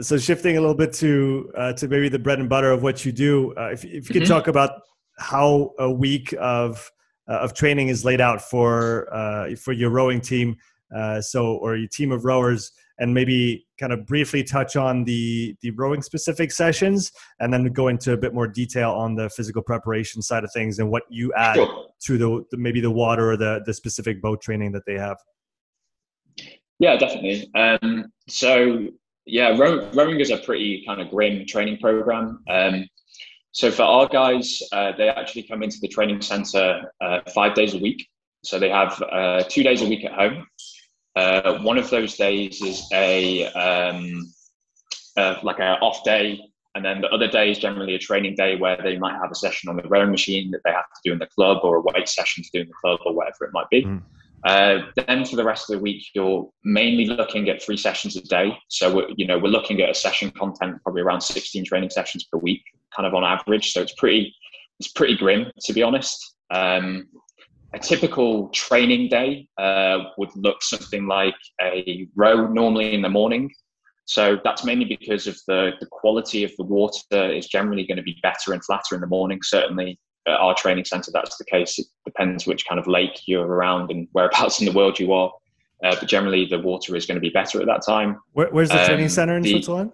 [0.01, 3.03] So shifting a little bit to uh, to maybe the bread and butter of what
[3.05, 4.31] you do, uh, if, if you could mm-hmm.
[4.31, 4.81] talk about
[5.17, 6.89] how a week of
[7.27, 10.55] uh, of training is laid out for uh, for your rowing team,
[10.95, 15.55] uh, so or your team of rowers, and maybe kind of briefly touch on the
[15.61, 19.61] the rowing specific sessions, and then go into a bit more detail on the physical
[19.61, 21.87] preparation side of things and what you add sure.
[22.01, 25.17] to the, the maybe the water or the the specific boat training that they have.
[26.79, 27.49] Yeah, definitely.
[27.55, 28.87] Um, so
[29.25, 32.43] yeah, row, rowing is a pretty kind of grim training program.
[32.49, 32.87] Um,
[33.51, 37.73] so for our guys, uh, they actually come into the training center uh, five days
[37.73, 38.07] a week.
[38.43, 40.47] So they have uh, two days a week at home.
[41.19, 44.31] Uh, one of those days is a um,
[45.17, 46.39] uh, like an off day,
[46.75, 49.35] and then the other day is generally a training day where they might have a
[49.35, 51.81] session on the rowing machine that they have to do in the club, or a
[51.81, 53.83] weight session to do in the club, or whatever it might be.
[53.83, 54.01] Mm.
[54.45, 58.21] Uh, then for the rest of the week, you're mainly looking at three sessions a
[58.21, 58.57] day.
[58.69, 62.23] So we're, you know we're looking at a session content probably around 16 training sessions
[62.31, 62.63] per week,
[62.95, 63.73] kind of on average.
[63.73, 64.33] So it's pretty
[64.79, 66.35] it's pretty grim to be honest.
[66.49, 67.09] Um,
[67.73, 73.51] a typical training day uh, would look something like a row normally in the morning.
[74.05, 78.03] So that's mainly because of the, the quality of the water is generally going to
[78.03, 79.39] be better and flatter in the morning.
[79.43, 81.77] Certainly at our training centre, that's the case.
[81.77, 85.31] It depends which kind of lake you're around and whereabouts in the world you are.
[85.83, 88.19] Uh, but generally, the water is going to be better at that time.
[88.33, 89.93] Where, where's the um, training centre in the, Switzerland?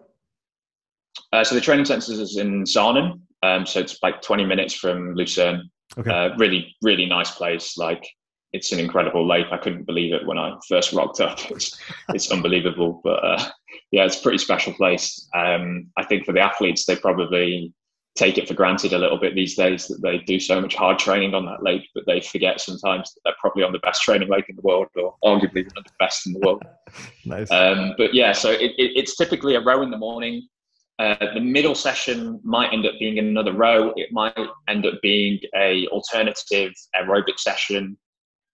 [1.31, 3.19] Uh, so the training centre is in Sarnen.
[3.43, 5.69] Um, so it's like 20 minutes from Lucerne.
[5.97, 6.11] Okay.
[6.11, 7.77] Uh, really, really nice place.
[7.77, 8.05] Like
[8.53, 9.47] it's an incredible lake.
[9.51, 11.39] I couldn't believe it when I first rocked up.
[11.51, 13.01] It's, it's unbelievable.
[13.03, 13.49] But uh,
[13.91, 15.27] yeah, it's a pretty special place.
[15.33, 17.73] Um, I think for the athletes, they probably
[18.15, 20.97] take it for granted a little bit these days that they do so much hard
[20.97, 24.29] training on that lake, but they forget sometimes that they're probably on the best training
[24.29, 26.63] lake in the world, or arguably one of the best in the world.
[27.25, 27.51] nice.
[27.51, 30.47] Um, but yeah, so it, it, it's typically a row in the morning.
[30.97, 33.91] Uh, the middle session might end up being another row.
[33.95, 37.97] It might end up being a alternative aerobic session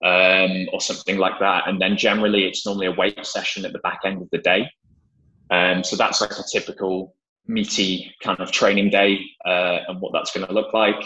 [0.04, 1.68] um, or something like that.
[1.68, 4.68] And then generally, it's normally a weight session at the back end of the day.
[5.52, 7.16] Um, so that's like a typical
[7.48, 11.04] meaty kind of training day uh, and what that's going to look like.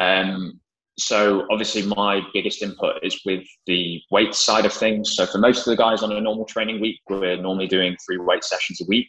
[0.00, 0.60] Um,
[0.98, 5.14] so obviously my biggest input is with the weight side of things.
[5.16, 8.18] So for most of the guys on a normal training week, we're normally doing three
[8.18, 9.08] weight sessions a week.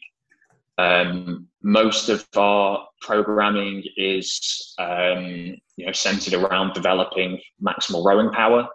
[0.77, 8.67] Um, most of our programming is um, you know centered around developing maximal rowing power.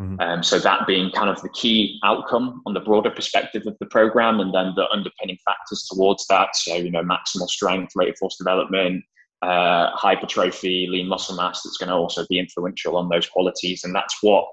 [0.00, 0.20] Mm-hmm.
[0.20, 3.86] Um, so that being kind of the key outcome on the broader perspective of the
[3.86, 6.54] program, and then the underpinning factors towards that.
[6.54, 9.04] So you know, maximal strength, rate of force development,
[9.42, 11.62] uh, hypertrophy, lean muscle mass.
[11.62, 14.46] That's going to also be influential on those qualities, and that's what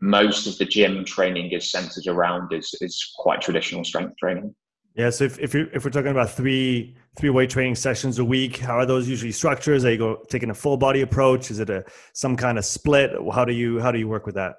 [0.00, 2.52] most of the gym training is centered around.
[2.52, 4.54] Is is quite traditional strength training.
[4.94, 5.10] Yeah.
[5.10, 8.76] So if if, if we're talking about three three weight training sessions a week, how
[8.76, 9.84] are those usually structures?
[9.84, 11.50] Are you go taking a full body approach?
[11.50, 13.12] Is it a some kind of split?
[13.32, 14.56] How do you how do you work with that?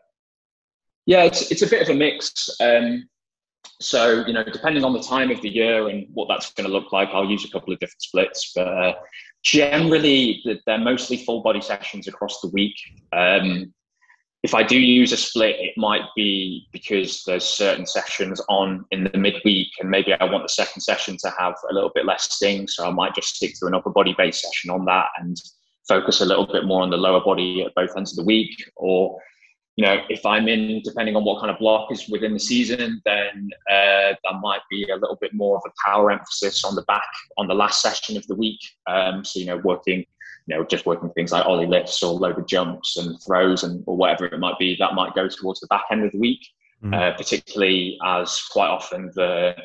[1.06, 2.50] Yeah, it's it's a bit of a mix.
[2.60, 3.08] Um,
[3.80, 6.74] so you know, depending on the time of the year and what that's going to
[6.74, 8.54] look like, I'll use a couple of different splits.
[8.56, 8.94] But uh,
[9.44, 12.76] generally, they're mostly full body sessions across the week.
[13.12, 13.74] Um,
[14.44, 19.04] if I do use a split, it might be because there's certain sessions on in
[19.04, 22.34] the midweek, and maybe I want the second session to have a little bit less
[22.34, 22.68] sting.
[22.68, 25.38] So I might just stick to an upper body based session on that and
[25.88, 28.56] focus a little bit more on the lower body at both ends of the week.
[28.76, 29.20] Or
[29.76, 33.02] you know, if I'm in, depending on what kind of block is within the season,
[33.06, 36.82] then uh, that might be a little bit more of a power emphasis on the
[36.84, 38.60] back on the last session of the week.
[38.88, 40.06] Um, so, you know, working,
[40.52, 43.96] you know, just working things like Oly lifts or loaded jumps and throws and or
[43.96, 46.46] whatever it might be, that might go towards the back end of the week,
[46.84, 46.94] mm-hmm.
[46.94, 49.56] uh, particularly as quite often the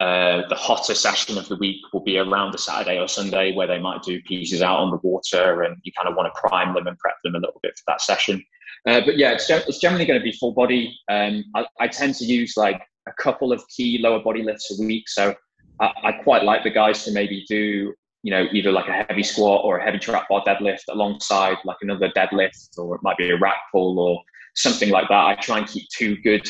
[0.00, 3.68] uh, the hotter session of the week will be around the Saturday or Sunday where
[3.68, 6.74] they might do pieces out on the water and you kind of want to prime
[6.74, 8.44] them and prep them a little bit for that session.
[8.88, 10.98] Uh, but yeah, it's, it's generally going to be full body.
[11.08, 14.82] Um, I, I, tend to use like a couple of key lower body lifts a
[14.82, 15.08] week.
[15.08, 15.36] So
[15.78, 19.22] I, I, quite like the guys to maybe do, you know, either like a heavy
[19.22, 23.30] squat or a heavy trap bar deadlift alongside like another deadlift, or it might be
[23.30, 24.22] a rack pull or
[24.54, 25.26] something like that.
[25.26, 26.48] I try and keep two good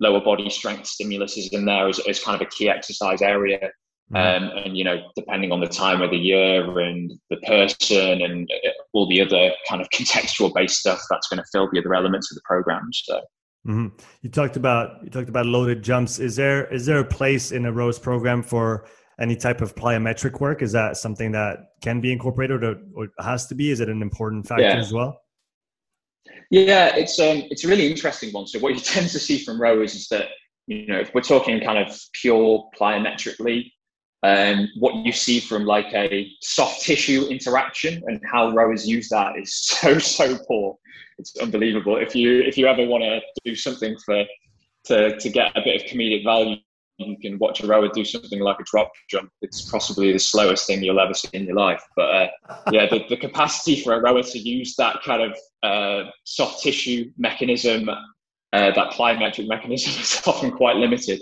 [0.00, 3.70] lower body strength stimuluses in there as, as kind of a key exercise area.
[4.12, 4.44] Mm-hmm.
[4.44, 8.50] Um, and you know, depending on the time of the year and the person and
[8.64, 11.94] uh, all the other kind of contextual based stuff, that's going to fill the other
[11.94, 12.88] elements of the program.
[12.92, 13.20] So,
[13.68, 13.88] mm-hmm.
[14.22, 16.18] you talked about you talked about loaded jumps.
[16.18, 18.86] Is there is there a place in a rose program for
[19.20, 20.62] any type of plyometric work?
[20.62, 23.70] Is that something that can be incorporated or, or has to be?
[23.70, 24.76] Is it an important factor yeah.
[24.76, 25.20] as well?
[26.50, 28.46] Yeah, it's um, it's a really interesting one.
[28.46, 30.28] So what you tend to see from rowers is that
[30.66, 33.70] you know if we're talking kind of pure plyometrically,
[34.22, 39.38] um, what you see from like a soft tissue interaction and how rowers use that
[39.38, 40.76] is so so poor.
[41.18, 41.96] It's unbelievable.
[41.96, 44.24] If you if you ever want to do something for
[44.86, 46.56] to to get a bit of comedic value,
[47.00, 49.30] you can watch a rower do something like a drop jump.
[49.42, 51.82] It's possibly the slowest thing you'll ever see in your life.
[51.96, 52.28] But uh,
[52.72, 57.10] yeah, the, the capacity for a rower to use that kind of uh, soft tissue
[57.16, 57.94] mechanism, uh,
[58.52, 61.20] that plyometric mechanism, is often quite limited.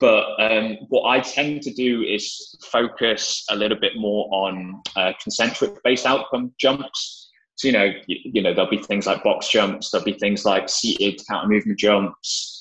[0.00, 5.12] But um, what I tend to do is focus a little bit more on uh,
[5.20, 7.30] concentric based outcome jumps.
[7.56, 10.44] So, you know, you, you, know, there'll be things like box jumps, there'll be things
[10.44, 12.57] like seated counter movement jumps.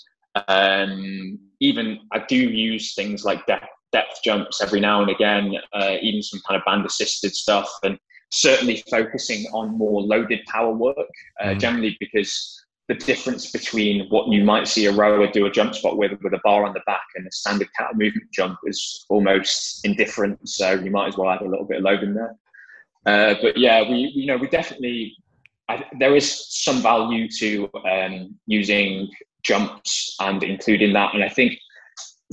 [0.47, 5.97] Um, even I do use things like depth, depth jumps every now and again, uh,
[6.01, 7.97] even some kind of band assisted stuff, and
[8.29, 10.95] certainly focusing on more loaded power work,
[11.41, 11.59] uh, mm.
[11.59, 15.97] generally because the difference between what you might see a rower do a jump spot
[15.97, 19.85] with with a bar on the back and a standard counter movement jump is almost
[19.85, 20.39] indifferent.
[20.47, 22.35] So you might as well add a little bit of load in there.
[23.05, 25.15] Uh, but yeah, we you know we definitely
[25.69, 29.09] I, there is some value to um, using
[29.47, 31.57] jumps and including that, and I think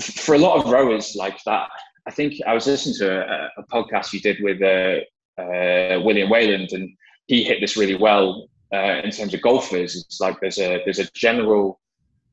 [0.02, 1.68] for a lot of rowers like that,
[2.06, 5.00] I think I was listening to a, a podcast you did with uh,
[5.40, 6.90] uh, William Wayland, and
[7.26, 9.96] he hit this really well uh, in terms of golfers.
[9.96, 11.80] It's like there's a there's a general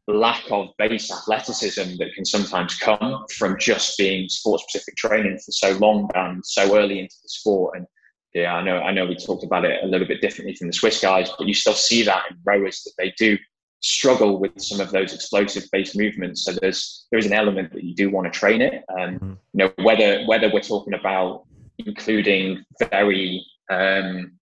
[0.08, 5.52] lack of base athleticism that can sometimes come from just being sport specific training for
[5.52, 7.78] so long and so early into the sport.
[7.78, 7.86] And
[8.34, 10.74] yeah, I know I know we talked about it a little bit differently from the
[10.74, 13.38] Swiss guys, but you still see that in rowers that they do
[13.82, 16.44] struggle with some of those explosive based movements.
[16.44, 18.84] So there's there is an element that you do want to train it.
[18.90, 19.34] And mm-hmm.
[19.54, 21.46] you know whether whether we're talking about
[21.80, 24.34] including very um,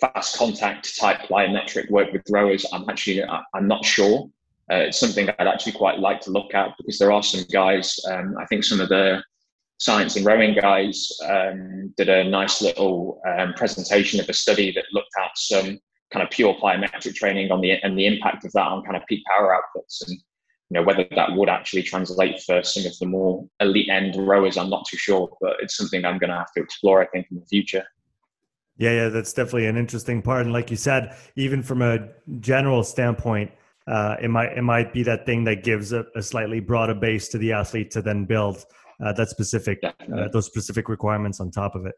[0.00, 4.30] fast contact type plyometric work with throwers, I'm actually I'm not sure.
[4.72, 7.98] Uh, it's something I'd actually quite like to look at because there are some guys.
[8.10, 9.22] Um, I think some of the
[9.78, 14.84] science and rowing guys um, did a nice little um, presentation of a study that
[14.92, 15.78] looked at some
[16.12, 19.02] kind of pure plyometric training on the and the impact of that on kind of
[19.08, 20.16] peak power outputs and
[20.70, 24.56] you know whether that would actually translate for some of the more elite end rowers
[24.56, 27.26] i'm not too sure but it's something i'm going to have to explore i think
[27.30, 27.84] in the future
[28.76, 30.42] yeah, yeah, that's definitely an interesting part.
[30.42, 32.08] And like you said, even from a
[32.40, 33.52] general standpoint,
[33.86, 37.28] uh, it might it might be that thing that gives a, a slightly broader base
[37.28, 38.64] to the athlete to then build
[39.04, 41.94] uh, that specific uh, those specific requirements on top of it.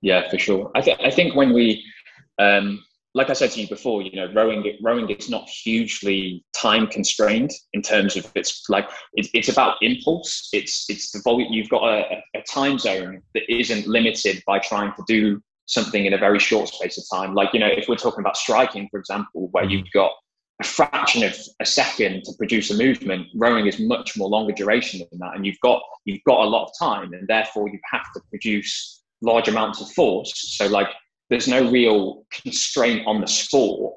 [0.00, 0.70] Yeah, for sure.
[0.74, 1.82] I, th- I think when we,
[2.38, 6.88] um, like I said to you before, you know, rowing rowing is not hugely time
[6.88, 10.48] constrained in terms of it's like it, it's about impulse.
[10.52, 11.52] It's it's the volume.
[11.52, 16.12] You've got a, a time zone that isn't limited by trying to do something in
[16.12, 17.34] a very short space of time.
[17.34, 20.12] Like, you know, if we're talking about striking, for example, where you've got
[20.60, 25.00] a fraction of a second to produce a movement, rowing is much more longer duration
[25.10, 25.34] than that.
[25.36, 29.02] And you've got you've got a lot of time and therefore you have to produce
[29.22, 30.32] large amounts of force.
[30.56, 30.88] So like
[31.30, 33.94] there's no real constraint on the sport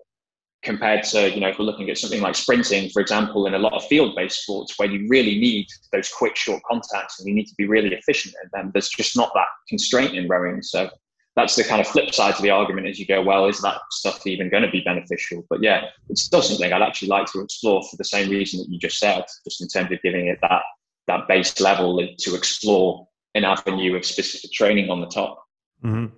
[0.64, 3.60] compared to, you know, if we're looking at something like sprinting, for example, in a
[3.60, 7.46] lot of field-based sports where you really need those quick, short contacts and you need
[7.46, 10.62] to be really efficient at them, there's just not that constraint in rowing.
[10.62, 10.90] So
[11.36, 13.78] that's the kind of flip side to the argument as you go, well, is that
[13.92, 15.46] stuff even going to be beneficial?
[15.50, 18.70] But yeah, it's still something I'd actually like to explore for the same reason that
[18.70, 20.64] you just said, just in terms of giving it that
[21.08, 25.46] that base level to explore an avenue of specific training on the top.
[25.84, 26.14] Mm-hmm.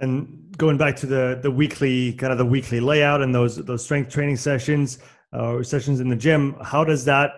[0.00, 3.84] And going back to the the weekly kind of the weekly layout and those those
[3.84, 4.98] strength training sessions
[5.32, 7.30] uh, or sessions in the gym, how does that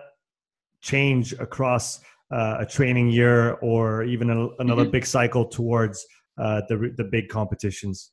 [0.81, 1.99] change across
[2.31, 4.91] uh, a training year or even a, another mm-hmm.
[4.91, 6.05] big cycle towards
[6.39, 8.11] uh, the the big competitions?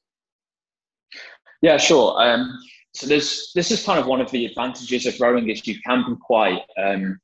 [1.63, 2.21] Yeah, sure.
[2.23, 2.59] Um,
[2.95, 6.05] so there's this is kind of one of the advantages of rowing is you can
[6.07, 7.19] be quite um,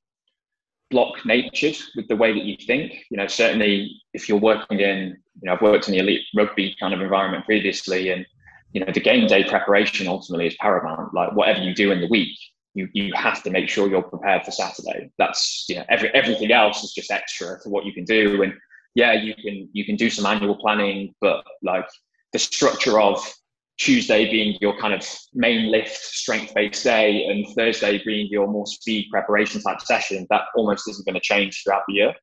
[0.91, 2.93] block natured with the way that you think.
[3.11, 6.77] You know, certainly if you're working in, you know, I've worked in the elite rugby
[6.79, 8.27] kind of environment previously, and
[8.73, 11.13] you know, the game day preparation ultimately is paramount.
[11.15, 12.37] Like whatever you do in the week,
[12.75, 15.11] you you have to make sure you're prepared for Saturday.
[15.19, 18.43] That's you know, every everything else is just extra to what you can do.
[18.43, 18.53] And
[18.95, 21.89] yeah, you can you can do some annual planning, but like
[22.33, 23.25] the structure of
[23.79, 28.67] Tuesday being your kind of main lift strength based day and Thursday being your more
[28.67, 32.15] speed preparation type session, that almost isn't going to change throughout the year.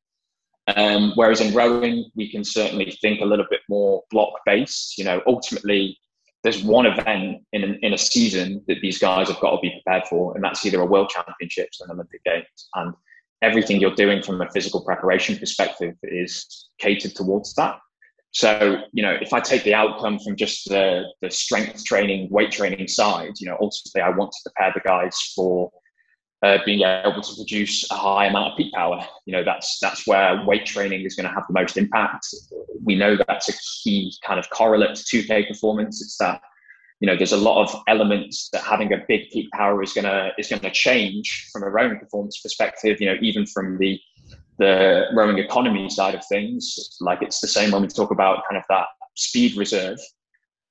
[0.76, 4.98] Um, whereas in rowing, we can certainly think a little bit more block based.
[4.98, 5.98] You know, ultimately,
[6.44, 9.82] there's one event in, an, in a season that these guys have got to be
[9.84, 12.70] prepared for, and that's either a world championships or an Olympic Games.
[12.76, 12.94] And
[13.42, 17.80] everything you're doing from a physical preparation perspective is catered towards that.
[18.32, 22.52] So, you know, if I take the outcome from just the, the strength training, weight
[22.52, 25.72] training side, you know, ultimately I want to prepare the guys for
[26.44, 29.04] uh, being able to produce a high amount of peak power.
[29.26, 32.28] You know, that's that's where weight training is going to have the most impact.
[32.84, 36.02] We know that's a key kind of correlate to 2K performance.
[36.02, 36.42] It's that
[37.00, 40.32] you know there's a lot of elements that having a big peak power is gonna
[40.38, 43.02] is gonna change from a rowing performance perspective.
[43.02, 44.00] You know, even from the
[44.60, 48.58] the rowing economy side of things, like it's the same when we talk about kind
[48.58, 50.00] of that speed reserve.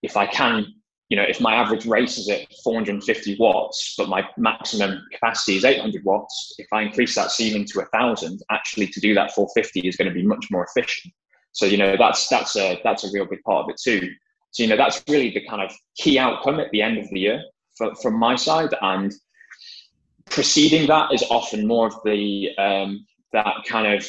[0.03, 0.67] If I can,
[1.09, 5.65] you know, if my average race is at 450 watts, but my maximum capacity is
[5.65, 9.97] 800 watts, if I increase that ceiling to thousand, actually to do that 450 is
[9.97, 11.15] going to be much more efficient.
[11.53, 14.11] So you know that's that's a that's a real big part of it too.
[14.51, 17.21] So you know that's really the kind of key outcome at the end of the
[17.21, 17.43] year
[17.77, 19.13] for, from my side, and
[20.29, 24.07] preceding that is often more of the um, that kind of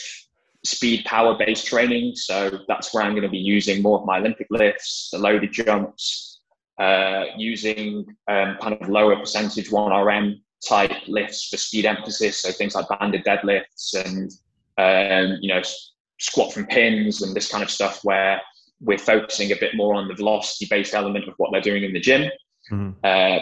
[0.66, 2.16] speed power based training.
[2.16, 5.54] So that's where I'm going to be using more of my Olympic lifts, the loaded
[5.54, 6.37] jumps,
[6.80, 12.42] uh, using um, kind of lower percentage 1RM type lifts for speed emphasis.
[12.42, 14.32] So things like banded deadlifts and,
[14.78, 15.62] um, you know,
[16.20, 18.42] squat from pins and this kind of stuff where
[18.80, 21.94] we're focusing a bit more on the velocity based element of what they're doing in
[21.94, 22.30] the gym.
[22.72, 22.92] Mm-hmm.
[23.04, 23.40] Uh,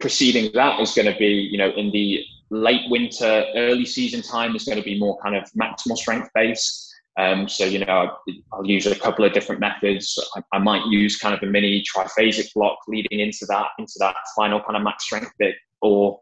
[0.00, 4.54] preceding that is going to be, you know, in the late winter, early season time
[4.54, 6.85] is going to be more kind of maximal strength based.
[7.18, 8.10] Um, so, you know,
[8.52, 10.18] I'll use a couple of different methods.
[10.36, 14.16] I, I, might use kind of a mini triphasic block leading into that, into that
[14.36, 16.20] final kind of max strength bit, or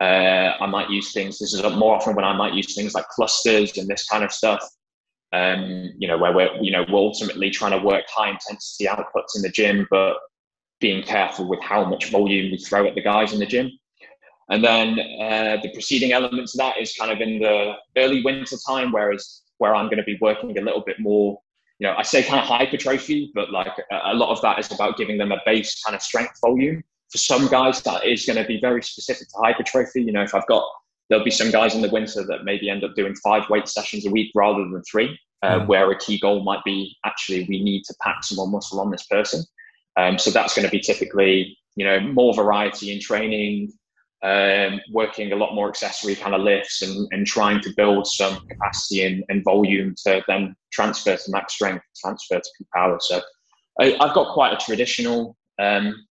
[0.00, 1.38] uh, I might use things.
[1.38, 4.32] This is more often when I might use things like clusters and this kind of
[4.32, 4.62] stuff.
[5.32, 9.34] Um, you know, where we're, you know, we're ultimately trying to work high intensity outputs
[9.36, 10.16] in the gym, but
[10.78, 13.70] being careful with how much volume we throw at the guys in the gym.
[14.50, 18.56] And then uh, the preceding element to that is kind of in the early winter
[18.68, 21.40] time, whereas where I'm going to be working a little bit more,
[21.78, 24.96] you know, I say kind of hypertrophy, but like a, lot of that is about
[24.96, 26.82] giving them a base kind of strength volume.
[27.10, 30.02] For some guys, that is going to be very specific to hypertrophy.
[30.02, 30.64] You know, if I've got,
[31.08, 34.06] there'll be some guys in the winter that maybe end up doing five weight sessions
[34.06, 35.66] a week rather than three, uh, mm.
[35.66, 38.90] where a key goal might be actually we need to pack some more muscle on
[38.90, 39.44] this person.
[39.96, 43.72] Um, so that's going to be typically, you know, more variety in training,
[44.24, 48.46] um, working a lot more accessory kind of lifts and, and trying to build some
[48.48, 52.98] capacity and, and volume to then transfer to max strength, transfer to peak power.
[53.00, 53.20] So
[53.78, 56.06] I, have got quite a traditional um,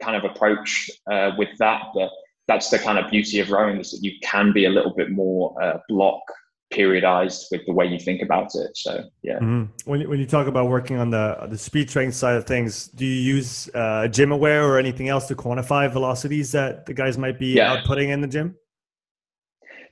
[0.00, 2.10] kind of approach uh, with that, but
[2.46, 5.10] that's the kind of beauty of rowing is that you can be a little bit
[5.10, 6.22] more uh, block
[6.72, 8.76] periodized with the way you think about it.
[8.76, 9.38] So yeah.
[9.38, 9.64] Mm-hmm.
[9.90, 12.88] When you, when you talk about working on the the speed training side of things,
[12.88, 17.38] do you use uh, GymAware or anything else to quantify velocities that the guys might
[17.38, 17.76] be yeah.
[17.76, 18.56] outputting in the gym?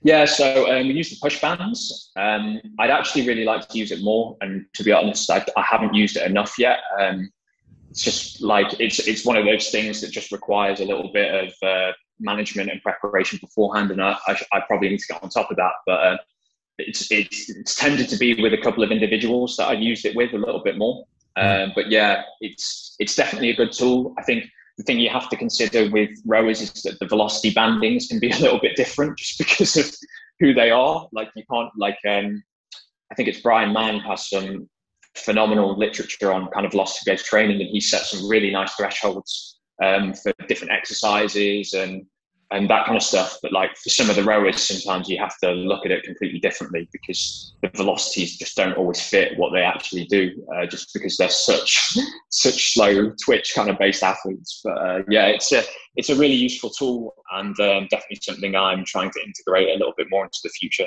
[0.03, 2.12] Yeah, so um, we use the push bands.
[2.16, 5.62] Um, I'd actually really like to use it more, and to be honest, I, I
[5.62, 6.79] haven't used it enough yet.
[7.01, 7.31] Um,
[7.91, 11.35] it's just like it's it's one of those things that just requires a little bit
[11.35, 15.31] of uh, management and preparation beforehand, and I, I, I, probably need to get on
[15.31, 15.72] top of that.
[15.87, 16.16] But uh,
[16.79, 20.16] it's, it's, it's tended to be with a couple of individuals that I've used it
[20.16, 21.07] with a little bit more.
[21.37, 24.14] Um, but yeah, it's it's definitely a good tool.
[24.18, 24.45] I think
[24.79, 28.31] the thing you have to consider with rowers is that the velocity bandings can be
[28.33, 29.95] a little bit different just because of
[30.41, 31.07] who they are.
[31.12, 32.43] Like you can't like um,
[33.11, 34.68] I think it's Bryan Mann has some
[35.14, 39.59] phenomenal literature on kind of velocity based training, and he set some really nice thresholds
[39.83, 42.07] um, for different exercises and
[42.51, 43.38] and that kind of stuff.
[43.42, 46.38] But like for some of the rowers, sometimes you have to look at it completely
[46.38, 51.16] differently because the velocities just don't always fit what they actually do, uh, just because
[51.16, 51.97] they're such
[52.30, 54.61] such slow twitch kind of based athletes.
[54.62, 55.64] But uh, yeah, it's a
[55.97, 59.94] it's a really useful tool and um, definitely something I'm trying to integrate a little
[59.97, 60.86] bit more into the future.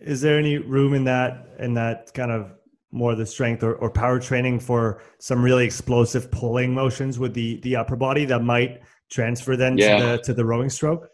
[0.00, 2.52] Is there any room in that in that kind of
[2.92, 7.60] more the strength or, or power training for some really explosive pulling motions with the
[7.60, 9.98] the upper body that might transfer then yeah.
[9.98, 11.08] to the to the rowing stroke?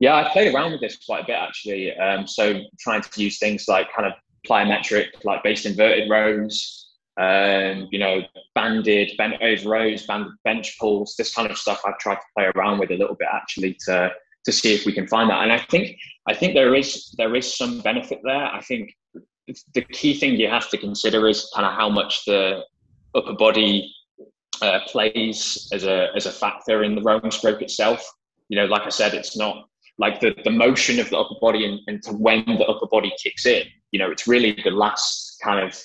[0.00, 1.96] Yeah, I played around with this quite a bit actually.
[1.96, 4.12] Um, so trying to use things like kind of
[4.48, 6.88] plyometric, like based inverted rows,
[7.20, 8.22] um, you know,
[8.54, 11.82] banded, bent over rows, banded bench pulls, this kind of stuff.
[11.84, 14.12] I've tried to play around with a little bit actually to
[14.44, 15.42] to see if we can find that.
[15.42, 15.96] And I think
[16.28, 18.46] I think there is there is some benefit there.
[18.46, 18.94] I think
[19.74, 22.62] the key thing you have to consider is kind of how much the
[23.14, 23.92] upper body
[24.62, 28.04] uh, plays as a as a factor in the rowing stroke itself.
[28.48, 29.68] You know, like I said, it's not
[29.98, 33.12] like the, the motion of the upper body and, and to when the upper body
[33.22, 33.66] kicks in.
[33.90, 35.78] You know, it's really the last kind of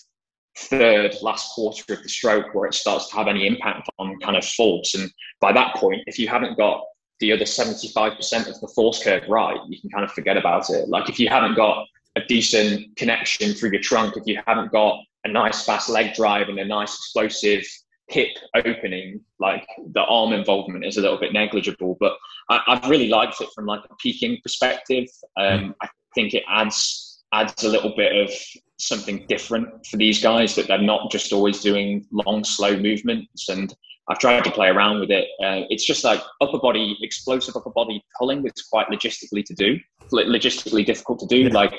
[0.57, 4.37] third, last quarter of the stroke where it starts to have any impact on kind
[4.37, 4.93] of force.
[4.93, 5.11] And
[5.41, 6.83] by that point, if you haven't got
[7.19, 10.89] the other 75% of the force curve right, you can kind of forget about it.
[10.89, 11.85] Like if you haven't got
[12.15, 16.49] a decent connection through your trunk, if you haven't got a nice fast leg drive
[16.49, 17.65] and a nice explosive
[18.09, 21.97] hip opening, like the arm involvement is a little bit negligible.
[21.99, 22.13] But
[22.49, 25.05] I, have really liked it from like a peaking perspective.
[25.37, 25.73] Um, mm.
[25.81, 28.31] I think it adds adds a little bit of
[28.77, 33.49] something different for these guys that they're not just always doing long, slow movements.
[33.49, 33.73] And
[34.07, 35.25] I've tried to play around with it.
[35.43, 38.45] Uh, it's just like upper body, explosive upper body pulling.
[38.45, 39.79] It's quite logistically to do,
[40.11, 41.49] logistically difficult to do.
[41.49, 41.73] Like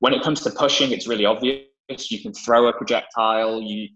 [0.00, 1.64] when it comes to pushing, it's really obvious.
[2.10, 3.62] You can throw a projectile.
[3.62, 3.88] You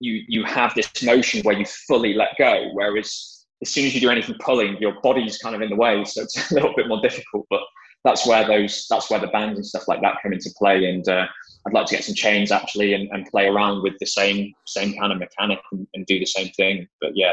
[0.00, 2.70] you, you, have this motion where you fully let go.
[2.72, 6.04] Whereas as soon as you do anything pulling, your body's kind of in the way.
[6.04, 7.60] So it's a little bit more difficult, but
[8.04, 10.88] that's where those, that's where the bands and stuff like that come into play.
[10.88, 11.26] And uh,
[11.66, 14.96] I'd like to get some chains actually and, and play around with the same, same
[14.96, 16.86] kind of mechanic and, and do the same thing.
[17.00, 17.32] But yeah,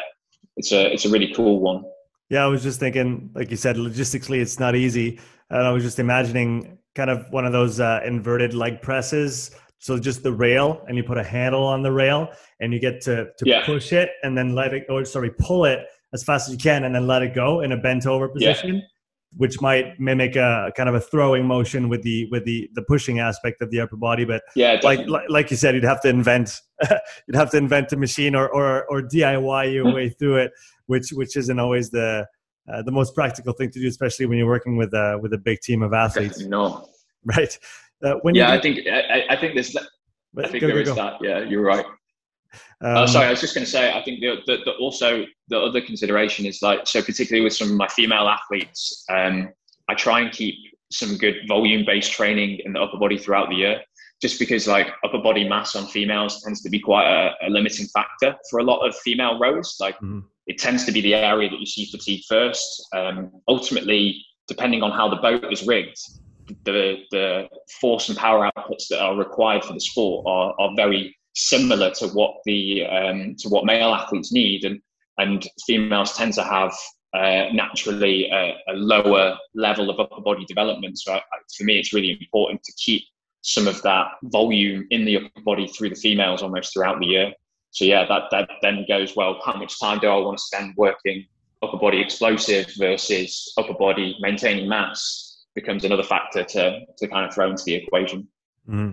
[0.58, 1.84] it's a, it's a really cool one.
[2.30, 5.20] Yeah, I was just thinking, like you said, logistically, it's not easy.
[5.52, 9.52] And I was just imagining kind of one of those uh, inverted leg presses
[9.86, 12.30] so just the rail, and you put a handle on the rail,
[12.60, 13.64] and you get to to yeah.
[13.68, 16.86] push it, and then let it, or sorry, pull it as fast as you can,
[16.86, 18.78] and then let it go in a bent over position.
[18.78, 18.82] Yeah.
[19.38, 23.20] Which might mimic a kind of a throwing motion with the with the the pushing
[23.20, 26.10] aspect of the upper body, but yeah, like, like like you said, you'd have to
[26.10, 26.60] invent
[27.28, 30.52] you'd have to invent a machine or or, or DIY your way through it,
[30.88, 32.26] which which isn't always the
[32.74, 35.38] uh, the most practical thing to do, especially when you're working with a with a
[35.38, 36.42] big team of athletes.
[36.42, 36.88] No,
[37.26, 37.60] right.
[38.06, 40.90] Uh, when yeah, I think I, I, think there's I think go, there go, is
[40.90, 40.96] go.
[40.96, 41.14] that.
[41.22, 41.86] Yeah, you're right.
[42.82, 43.92] Um, uh, sorry, I was just going to say.
[43.92, 47.72] I think the, the, the, also the other consideration is like so, particularly with some
[47.72, 49.50] of my female athletes, um,
[49.90, 50.56] I try and keep
[50.92, 53.82] some good volume-based training in the upper body throughout the year,
[54.22, 57.88] just because like upper body mass on females tends to be quite a, a limiting
[57.88, 59.78] factor for a lot of female rowers.
[59.80, 60.20] Like mm-hmm.
[60.46, 62.88] it tends to be the area that you see fatigue first.
[62.94, 65.98] Um, ultimately, depending on how the boat is rigged,
[66.64, 67.48] the the
[67.80, 72.08] force and power outputs that are required for the sport are, are very similar to
[72.10, 74.80] what the um, to what male athletes need, and
[75.18, 76.74] and females tend to have
[77.14, 81.00] uh, naturally a, a, lower level of upper body development.
[81.00, 81.22] So I,
[81.58, 83.04] for me, it's really important to keep
[83.42, 87.34] some of that volume in the upper body through the females almost throughout the year.
[87.72, 89.40] So yeah, that that then goes well.
[89.46, 91.26] How much time do I want to spend working
[91.62, 95.25] upper body explosive versus upper body maintaining mass?
[95.56, 98.28] Becomes another factor to to kind of throw into the equation.
[98.70, 98.92] Mm-hmm.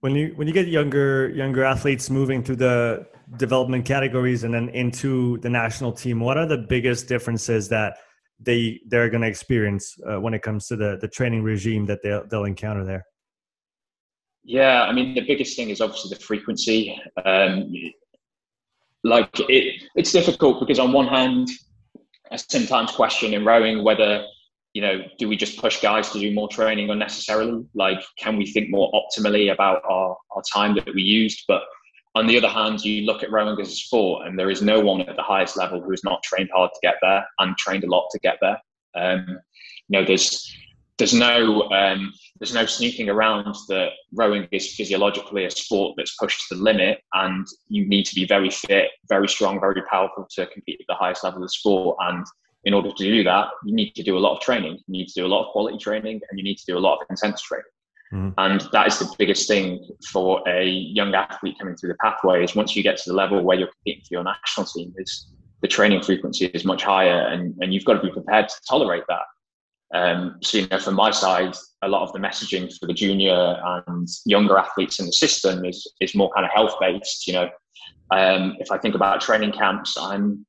[0.00, 4.70] When you when you get younger younger athletes moving through the development categories and then
[4.70, 7.98] into the national team, what are the biggest differences that
[8.40, 12.00] they they're going to experience uh, when it comes to the the training regime that
[12.02, 13.04] they'll they'll encounter there?
[14.42, 16.98] Yeah, I mean the biggest thing is obviously the frequency.
[17.24, 17.70] Um,
[19.04, 21.48] like it, it's difficult because on one hand,
[22.32, 24.24] I sometimes question in rowing whether
[24.72, 27.64] you know, do we just push guys to do more training unnecessarily?
[27.74, 31.44] Like, can we think more optimally about our, our time that we used?
[31.48, 31.62] But
[32.14, 34.80] on the other hand, you look at rowing as a sport, and there is no
[34.80, 37.84] one at the highest level who has not trained hard to get there and trained
[37.84, 38.60] a lot to get there.
[38.94, 39.26] Um,
[39.88, 40.56] you know, there's
[40.98, 46.48] there's no um, there's no sneaking around that rowing is physiologically a sport that's pushed
[46.48, 50.46] to the limit, and you need to be very fit, very strong, very powerful to
[50.46, 51.96] compete at the highest level of the sport.
[52.00, 52.24] And
[52.64, 54.74] in order to do that, you need to do a lot of training.
[54.86, 56.80] You need to do a lot of quality training and you need to do a
[56.80, 57.64] lot of intense training.
[58.12, 58.34] Mm.
[58.38, 62.56] And that is the biggest thing for a young athlete coming through the pathway is
[62.56, 65.30] once you get to the level where you're competing for your national team is
[65.62, 69.04] the training frequency is much higher, and and you've got to be prepared to tolerate
[69.08, 69.24] that.
[69.92, 73.60] Um, so you know, from my side, a lot of the messaging for the junior
[73.86, 77.26] and younger athletes in the system is is more kind of health based.
[77.26, 77.50] You know,
[78.10, 80.46] um, if I think about training camps, I'm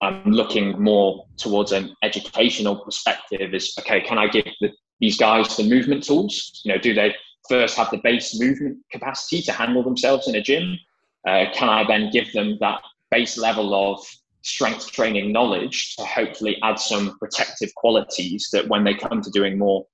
[0.00, 3.54] I'm looking more towards an educational perspective.
[3.54, 4.70] Is okay, can I give the,
[5.00, 6.60] these guys the movement tools?
[6.64, 7.14] You know, do they
[7.48, 10.78] first have the base movement capacity to handle themselves in a gym?
[11.26, 12.80] Uh, can I then give them that
[13.10, 14.04] base level of
[14.42, 19.58] strength training knowledge to hopefully add some protective qualities that when they come to doing
[19.58, 19.86] more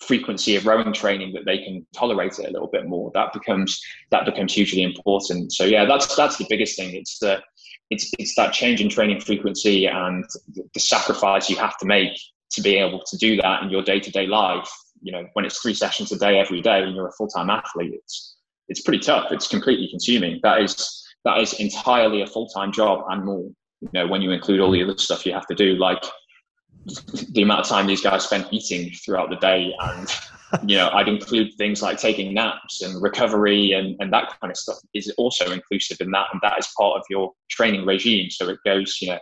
[0.00, 3.80] frequency of rowing training that they can tolerate it a little bit more that becomes
[4.10, 7.42] that becomes hugely important so yeah that's that's the biggest thing it's the
[7.90, 10.24] it's it's that change in training frequency and
[10.74, 12.12] the sacrifice you have to make
[12.50, 14.68] to be able to do that in your day-to-day life.
[15.00, 17.94] You know when it's three sessions a day every day and you're a full-time athlete
[17.94, 18.36] it's
[18.68, 19.32] it's pretty tough.
[19.32, 20.40] It's completely consuming.
[20.42, 23.50] That is that is entirely a full-time job and more.
[23.80, 26.04] You know when you include all the other stuff you have to do like
[27.30, 30.08] the amount of time these guys spend eating throughout the day and
[30.66, 34.56] you know i'd include things like taking naps and recovery and, and that kind of
[34.56, 38.48] stuff is also inclusive in that and that is part of your training regime so
[38.48, 39.18] it goes you know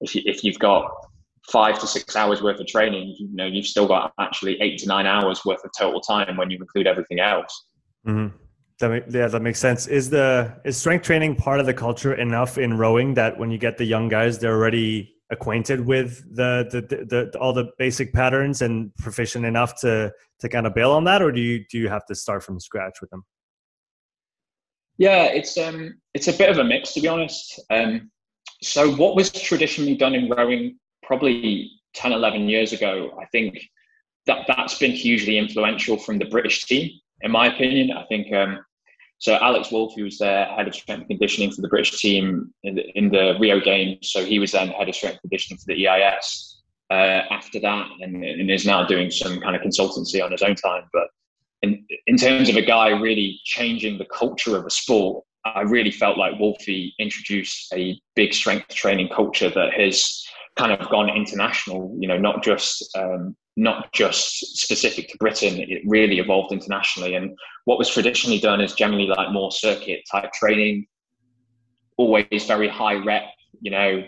[0.00, 0.90] if, you, if you've got
[1.50, 4.86] five to six hours worth of training you know you've still got actually eight to
[4.86, 7.66] nine hours worth of total time when you include everything else
[8.06, 8.34] mm-hmm.
[8.80, 9.86] That yeah, that makes sense.
[9.86, 13.58] Is the is strength training part of the culture enough in rowing that when you
[13.58, 18.12] get the young guys, they're already acquainted with the the, the, the all the basic
[18.12, 21.78] patterns and proficient enough to to kind of bail on that, or do you do
[21.78, 23.24] you have to start from scratch with them?
[24.98, 27.60] Yeah, it's um it's a bit of a mix to be honest.
[27.70, 28.10] Um,
[28.62, 33.58] so what was traditionally done in rowing probably 10, 11 years ago, I think
[34.26, 36.90] that that's been hugely influential from the British team,
[37.22, 37.90] in my opinion.
[37.90, 38.58] I think um,
[39.20, 42.54] so Alex Wolf, who was the head of strength and conditioning for the British team
[42.64, 45.58] in the, in the Rio Games, so he was then head of strength and conditioning
[45.58, 50.24] for the EIS uh, after that, and, and, is now doing some kind of consultancy
[50.24, 50.84] on his own time.
[50.94, 51.08] But
[51.60, 55.90] in, in terms of a guy really changing the culture of a sport, I really
[55.90, 60.24] felt like Wolfie introduced a big strength training culture that has
[60.60, 61.96] kind of gone international.
[61.98, 65.58] You know, not just um, not just specific to Britain.
[65.58, 67.14] It really evolved internationally.
[67.14, 70.86] And what was traditionally done is generally like more circuit type training,
[71.96, 73.24] always very high rep,
[73.60, 74.04] you know,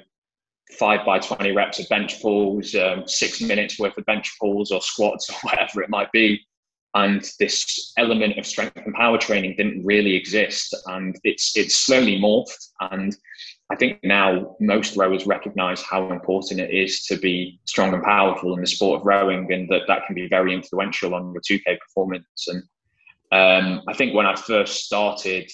[0.79, 4.81] five by 20 reps of bench pulls, um, six minutes worth of bench pulls or
[4.81, 6.41] squats or whatever it might be.
[6.95, 10.75] And this element of strength and power training didn't really exist.
[10.87, 12.69] And it's, it's slowly morphed.
[12.81, 13.17] And
[13.73, 18.55] I think now most rowers recognise how important it is to be strong and powerful
[18.55, 21.79] in the sport of rowing, and that that can be very influential on your 2K
[21.81, 22.49] performance.
[22.49, 22.63] And
[23.33, 25.51] um, I think when I first started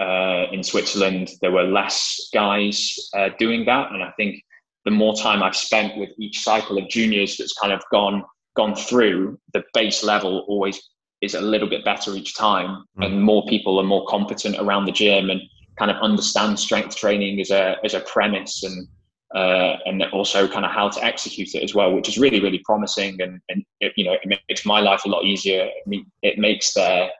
[0.00, 4.42] uh, in Switzerland, there were less guys uh, doing that, and I think
[4.84, 8.24] the more time I've spent with each cycle of juniors that's kind of gone
[8.56, 10.82] gone through, the base level always
[11.20, 13.06] is a little bit better each time, mm.
[13.06, 15.40] and more people are more competent around the gym and
[15.78, 18.88] kind of understand strength training as a as a premise and
[19.34, 22.60] uh, and also kind of how to execute it as well, which is really really
[22.64, 25.68] promising and and it, you know it makes my life a lot easier.
[26.22, 27.10] It makes their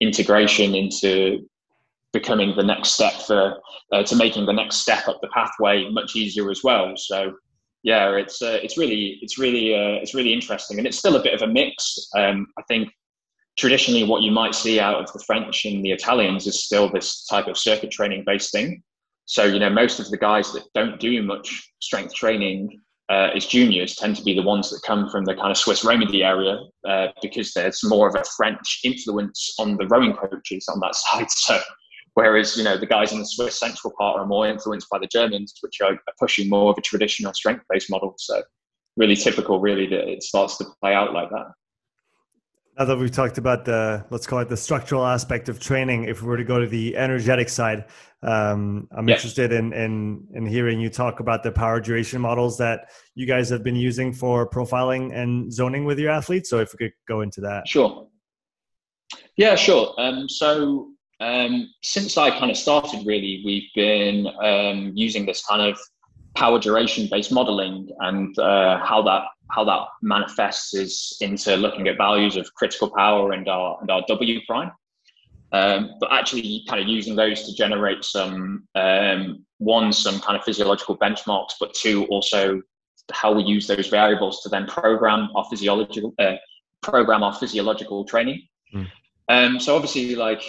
[0.00, 1.46] integration into
[2.12, 3.58] becoming the next step for
[3.92, 6.94] uh, to making the next step up the pathway much easier as well.
[6.96, 7.34] So
[7.82, 11.22] yeah, it's uh, it's really it's really uh, it's really interesting, and it's still a
[11.22, 12.08] bit of a mix.
[12.16, 12.90] Um, I think
[13.58, 17.24] traditionally what you might see out of the French and the Italians is still this
[17.26, 18.82] type of circuit training based thing.
[19.26, 22.80] So, you know, most of the guys that don't do much strength training
[23.10, 25.84] uh, as juniors tend to be the ones that come from the kind of Swiss
[25.84, 30.80] Romandy area uh, because there's more of a French influence on the rowing coaches on
[30.80, 31.30] that side.
[31.30, 31.60] So,
[32.14, 35.08] whereas, you know, the guys in the Swiss central part are more influenced by the
[35.08, 38.14] Germans, which are pushing more of a traditional strength based model.
[38.18, 38.42] So,
[38.96, 41.52] really typical, really, that it starts to play out like that.
[42.80, 46.22] Now that we've talked about the, let's call it the structural aspect of training, if
[46.22, 47.84] we were to go to the energetic side,
[48.22, 49.16] um, I'm yeah.
[49.16, 53.50] interested in, in, in hearing you talk about the power duration models that you guys
[53.50, 56.48] have been using for profiling and zoning with your athletes.
[56.48, 57.68] So if we could go into that.
[57.68, 58.08] Sure.
[59.36, 59.94] Yeah, sure.
[59.98, 65.60] Um, so um, since I kind of started, really, we've been um, using this kind
[65.60, 65.78] of
[66.34, 71.96] power duration based modeling and uh, how that how that manifests is into looking at
[71.96, 74.70] values of critical power and our and our W prime.
[75.52, 80.44] Um, but actually, kind of using those to generate some um, one some kind of
[80.44, 82.60] physiological benchmarks, but two also
[83.12, 86.36] how we use those variables to then program our physiological uh,
[86.82, 88.42] program our physiological training.
[88.74, 88.86] Mm.
[89.28, 90.42] Um, so obviously, like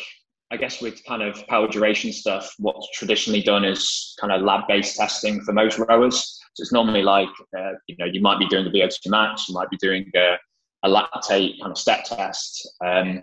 [0.51, 4.97] I guess with kind of power duration stuff, what's traditionally done is kind of lab-based
[4.97, 6.40] testing for most rowers.
[6.53, 9.55] So it's normally like, uh, you know, you might be doing the VO2 max, you
[9.55, 10.37] might be doing a,
[10.83, 12.69] a lactate kind of step test.
[12.85, 13.21] Um,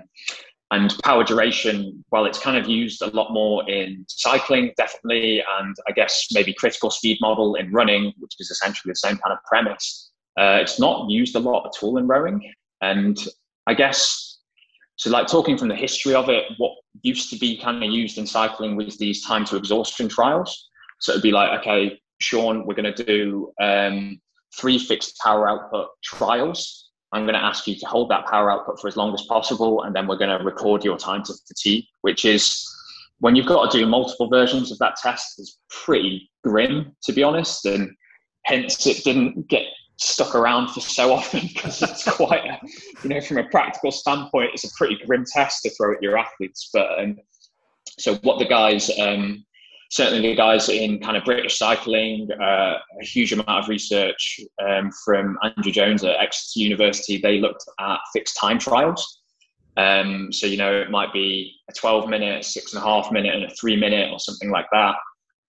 [0.71, 5.75] and power duration, while it's kind of used a lot more in cycling, definitely, and
[5.89, 9.39] I guess maybe critical speed model in running, which is essentially the same kind of
[9.45, 12.53] premise, uh, it's not used a lot at all in rowing.
[12.83, 13.19] And
[13.67, 14.39] I guess,
[14.97, 16.73] so like talking from the history of it, what
[17.03, 20.69] used to be kind of used in cycling was these time to exhaustion trials.
[21.01, 24.21] So it'd be like, okay, Sean, we're going to do um,
[24.59, 28.81] three fixed power output trials I'm going to ask you to hold that power output
[28.81, 31.85] for as long as possible, and then we're going to record your time to fatigue,
[32.03, 32.67] which is
[33.21, 37.23] when you've got to do multiple versions of that test is pretty grim, to be
[37.23, 37.91] honest, and
[38.45, 39.65] hence it didn't get
[39.97, 42.59] stuck around for so often because it's quite, a,
[43.03, 46.19] you know, from a practical standpoint, it's a pretty grim test to throw at your
[46.19, 46.69] athletes.
[46.73, 47.17] But um,
[47.99, 49.45] so what the guys um,
[49.91, 54.91] certainly the guys in kind of British cycling, uh, a huge amount of research um,
[55.05, 57.19] from Andrew Jones at Exeter University.
[57.19, 59.23] They looked at fixed time trials.
[59.77, 63.35] Um, so, you know, it might be a 12 minute, six and a half minute,
[63.35, 64.97] and a three minute, or something like that.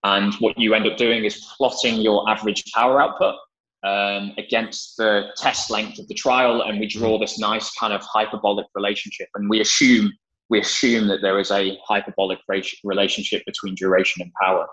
[0.03, 3.35] And what you end up doing is plotting your average power output
[3.83, 6.61] um, against the test length of the trial.
[6.61, 9.27] And we draw this nice kind of hyperbolic relationship.
[9.35, 10.13] And we assume
[10.49, 12.39] we assume that there is a hyperbolic
[12.83, 14.67] relationship between duration and power.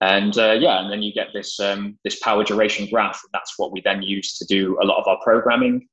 [0.00, 3.20] And uh, yeah, and then you get this um, this power duration graph.
[3.32, 5.86] That's what we then use to do a lot of our programming.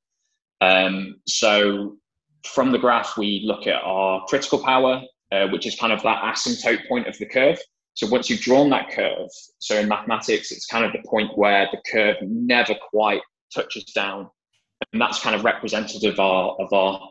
[0.62, 1.98] Um, so
[2.44, 5.02] from the graph, we look at our critical power,
[5.32, 7.60] uh, which is kind of that asymptote point of the curve.
[7.94, 11.68] So once you've drawn that curve, so in mathematics, it's kind of the point where
[11.72, 13.22] the curve never quite
[13.54, 14.30] touches down,
[14.92, 17.10] and that's kind of representative of our of our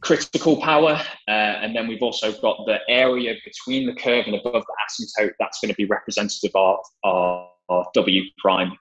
[0.00, 1.00] critical power.
[1.28, 1.30] Uh,
[1.62, 5.32] and then we've also got the area between the curve and above the asymptote.
[5.38, 8.72] That's going to be representative of our, our W prime.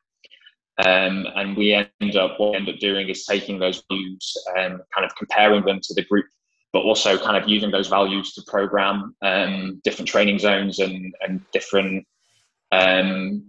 [0.78, 4.80] Um, and we end up, what we end up doing is taking those values and
[4.93, 6.26] kind of comparing them to the group,
[6.74, 11.41] but also kind of using those values to program um, different training zones and, and
[11.53, 12.05] different,
[12.74, 13.43] um,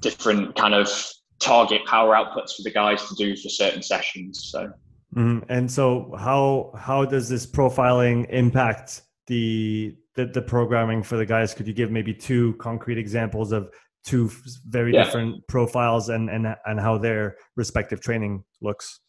[0.00, 0.90] different kind of
[1.38, 4.50] target power outputs for the guys to do for certain sessions.
[4.52, 4.72] So.
[5.16, 5.50] Mm-hmm.
[5.50, 11.54] And so, how how does this profiling impact the, the, the programming for the guys?
[11.54, 13.70] Could you give maybe two concrete examples of
[14.04, 14.30] two
[14.68, 15.04] very yeah.
[15.04, 19.00] different profiles and and and how their respective training looks?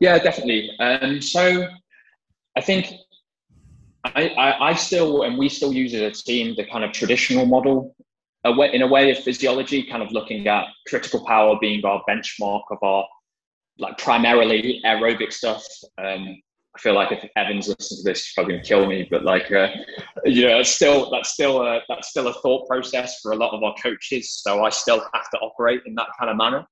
[0.00, 0.70] Yeah, definitely.
[0.78, 1.66] Um, so,
[2.56, 2.92] I think
[4.04, 7.46] I, I, I still and we still use as a team the kind of traditional
[7.46, 7.94] model
[8.44, 12.02] a way, in a way of physiology, kind of looking at critical power being our
[12.08, 13.06] benchmark of our
[13.80, 15.64] like primarily aerobic stuff.
[15.98, 16.40] Um,
[16.76, 19.08] I feel like if Evans listens to this, he's probably gonna kill me.
[19.10, 19.68] But like, uh,
[20.24, 23.52] you know, it's still that's still a, that's still a thought process for a lot
[23.52, 24.40] of our coaches.
[24.42, 26.64] So I still have to operate in that kind of manner.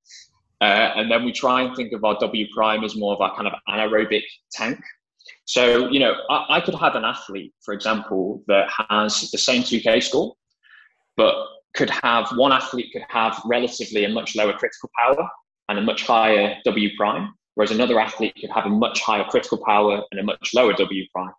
[0.60, 3.34] Uh, and then we try and think of our W prime as more of our
[3.34, 4.80] kind of anaerobic tank.
[5.46, 9.62] So you know, I, I could have an athlete, for example, that has the same
[9.62, 10.34] 2K score,
[11.16, 11.34] but
[11.74, 15.28] could have one athlete could have relatively a much lower critical power
[15.68, 19.58] and a much higher W prime, whereas another athlete could have a much higher critical
[19.64, 21.32] power and a much lower W prime.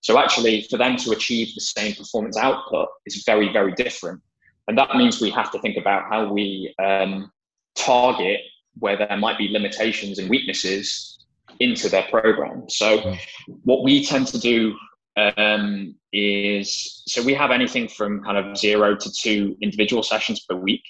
[0.00, 4.20] So actually, for them to achieve the same performance output is very, very different.
[4.68, 7.30] And that means we have to think about how we um,
[7.74, 8.40] target
[8.78, 11.24] where there might be limitations and weaknesses
[11.60, 12.68] into their program.
[12.68, 13.16] So,
[13.64, 14.76] what we tend to do
[15.16, 20.56] um, is so we have anything from kind of zero to two individual sessions per
[20.56, 20.82] week.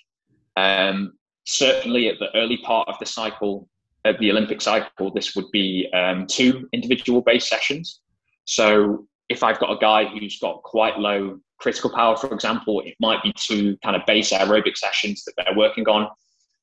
[0.57, 1.13] Um,
[1.47, 3.69] certainly at the early part of the cycle,
[4.05, 8.01] at the Olympic cycle, this would be um, two individual based sessions.
[8.45, 12.95] So if I've got a guy who's got quite low critical power, for example, it
[13.01, 16.09] might be two kind of base aerobic sessions that they're working on.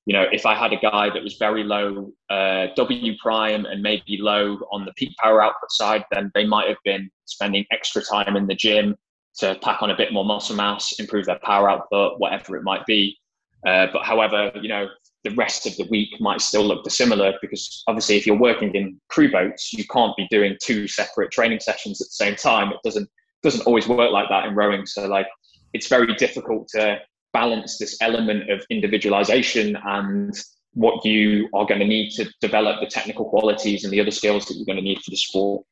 [0.06, 3.82] You know, if I had a guy that was very low uh, W prime and
[3.82, 8.02] maybe low on the peak power output side, then they might have been spending extra
[8.02, 8.96] time in the gym
[9.40, 12.86] to pack on a bit more muscle mass, improve their power output, whatever it might
[12.86, 13.18] be.
[13.66, 14.88] Uh, but however, you know,
[15.24, 19.00] the rest of the week might still look dissimilar because obviously if you're working in
[19.08, 22.70] crew boats, you can't be doing two separate training sessions at the same time.
[22.70, 23.10] It doesn't
[23.42, 24.86] doesn't always work like that in rowing.
[24.86, 25.28] So like
[25.74, 27.00] it's very difficult to
[27.34, 30.34] balance this element of individualization and
[30.74, 34.46] what you are going to need to develop the technical qualities and the other skills
[34.46, 35.66] that you're going to need for the sport.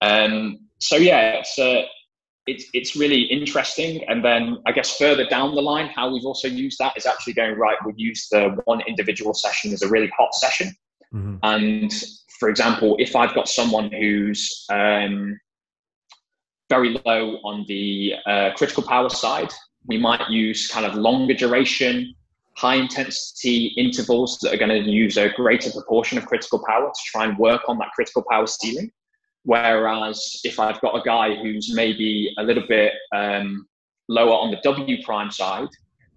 [0.00, 1.82] Um, so yeah, it's uh,
[2.46, 4.04] it's it's really interesting.
[4.08, 7.34] And then I guess further down the line, how we've also used that is actually
[7.34, 7.76] going right.
[7.84, 10.74] We use the one individual session as a really hot session,
[11.14, 11.36] mm-hmm.
[11.42, 11.92] and
[12.38, 15.38] for example, if I've got someone who's um,
[16.68, 19.52] very low on the uh, critical power side.
[19.86, 22.14] We might use kind of longer duration,
[22.56, 27.00] high intensity intervals that are going to use a greater proportion of critical power to
[27.06, 28.90] try and work on that critical power ceiling.
[29.44, 33.66] Whereas if I've got a guy who's maybe a little bit um,
[34.08, 35.68] lower on the W prime side,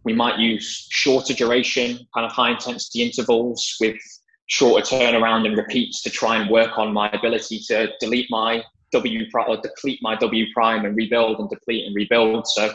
[0.04, 3.98] we might use shorter duration, kind of high intensity intervals with
[4.46, 8.64] shorter turnaround and repeats to try and work on my ability to delete my
[8.94, 12.48] W prime or deplete my W prime and rebuild and deplete and rebuild.
[12.48, 12.74] So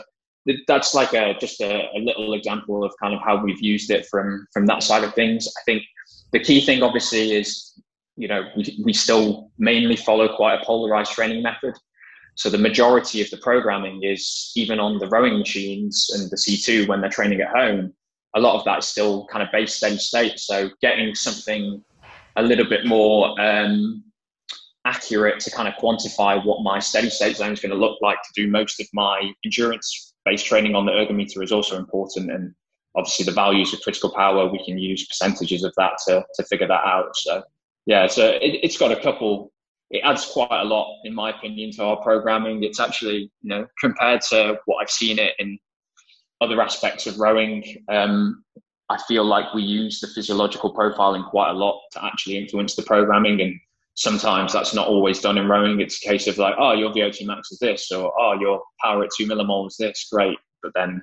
[0.67, 4.05] that's like a just a, a, little example of kind of how we've used it
[4.11, 5.47] from from that side of things.
[5.47, 5.83] I think
[6.31, 7.81] the key thing obviously is
[8.15, 11.75] you know we, we still mainly follow quite a polarized training method.
[12.35, 16.87] So the majority of the programming is even on the rowing machines and the C2
[16.87, 17.93] when they're training at home.
[18.35, 20.39] A lot of that is still kind of base steady state.
[20.39, 21.83] So getting something
[22.35, 24.03] a little bit more um,
[24.85, 28.17] accurate to kind of quantify what my steady state zone is going to look like
[28.23, 32.31] to do most of my endurance based training on the ergometer is also important.
[32.31, 32.53] And
[32.95, 36.67] obviously, the values of critical power, we can use percentages of that to, to figure
[36.67, 37.15] that out.
[37.15, 37.43] So,
[37.85, 39.51] yeah, so it, it's got a couple,
[39.89, 42.63] it adds quite a lot, in my opinion, to our programming.
[42.63, 45.59] It's actually, you know, compared to what I've seen it in
[46.41, 48.43] other aspects of rowing, um,
[48.89, 52.83] I feel like we use the physiological profiling quite a lot to actually influence the
[52.83, 53.55] programming and
[53.95, 55.79] sometimes that's not always done in rowing.
[55.79, 59.03] It's a case of like, oh, your VO2 max is this, or oh, your power
[59.03, 60.37] at two millimoles is this, great.
[60.61, 61.01] But then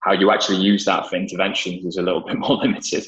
[0.00, 3.06] how you actually use that for interventions is a little bit more limited.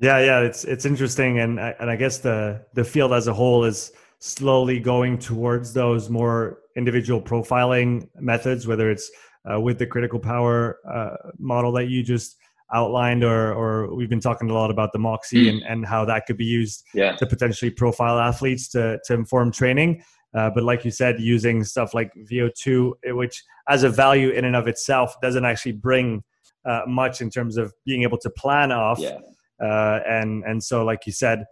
[0.00, 3.34] Yeah, yeah, it's it's interesting, and I, and I guess the the field as a
[3.34, 9.10] whole is slowly going towards those more individual profiling methods, whether it's
[9.50, 12.36] uh, with the critical power uh, model that you just
[12.72, 15.50] outlined or or we've been talking a lot about the moxy mm.
[15.50, 17.16] and, and how that could be used yeah.
[17.16, 20.02] to potentially profile athletes to, to inform training
[20.34, 24.54] uh, but like you said using stuff like vo2 which as a value in and
[24.54, 26.22] of itself doesn't actually bring
[26.64, 29.18] uh, much in terms of being able to plan off yeah.
[29.62, 31.44] Uh, and and so like you said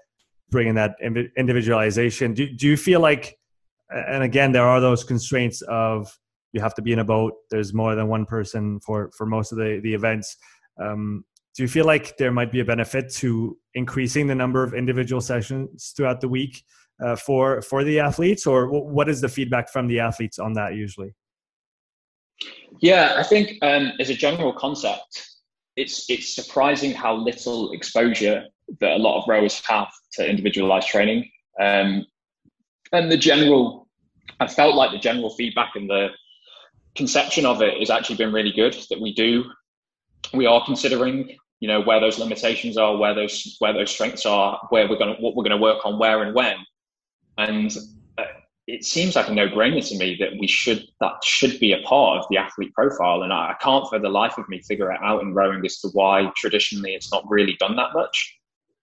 [0.50, 0.94] bringing that
[1.36, 3.36] individualization do, do you feel like
[3.90, 6.18] and again there are those constraints of
[6.52, 9.52] you have to be in a boat there's more than one person for for most
[9.52, 10.36] of the the events
[10.80, 14.74] um, do you feel like there might be a benefit to increasing the number of
[14.74, 16.62] individual sessions throughout the week
[17.04, 20.74] uh, for for the athletes, or what is the feedback from the athletes on that
[20.74, 21.14] usually?
[22.80, 25.26] Yeah, I think um, as a general concept,
[25.78, 28.44] it's it's surprising how little exposure
[28.80, 31.30] that a lot of rowers have to individualized training.
[31.60, 32.04] Um,
[32.92, 33.88] and the general,
[34.40, 36.08] I felt like the general feedback and the
[36.96, 38.76] conception of it has actually been really good.
[38.90, 39.44] That we do
[40.34, 44.60] we are considering you know where those limitations are where those where those strengths are
[44.70, 46.56] where we're to what we're to work on where and when
[47.38, 47.76] and
[48.68, 52.18] it seems like a no-brainer to me that we should that should be a part
[52.18, 53.22] of the athlete profile.
[53.22, 55.78] And i, I can't for the life of me figure it out in rowing as
[55.80, 58.36] to why traditionally it's not really done that much.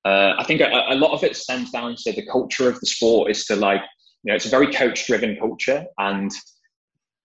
[0.04, 2.88] Uh, i think a, a lot of it stems down to the culture of the
[2.88, 3.82] sport is to like
[4.24, 5.86] you know it's a very coach driven culture.
[6.00, 6.32] And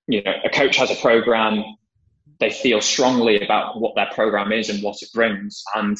[0.06, 1.64] you know a coach has a program
[2.40, 5.96] they feel strongly about what their program is and what it brings, and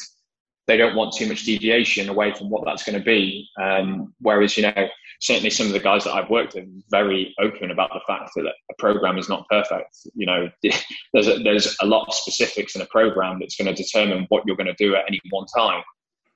[0.71, 3.45] they don't want too much deviation away from what that's going to be.
[3.61, 4.87] Um, whereas, you know,
[5.19, 8.31] certainly some of the guys that I've worked with are very open about the fact
[8.35, 9.97] that a program is not perfect.
[10.15, 10.49] You know,
[11.13, 14.43] there's a, there's a lot of specifics in a program that's going to determine what
[14.45, 15.83] you're going to do at any one time.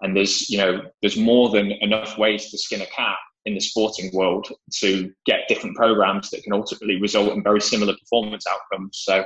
[0.01, 3.15] And there's, you know, there's more than enough ways to skin a cat
[3.45, 7.93] in the sporting world to get different programs that can ultimately result in very similar
[7.93, 9.01] performance outcomes.
[9.05, 9.23] So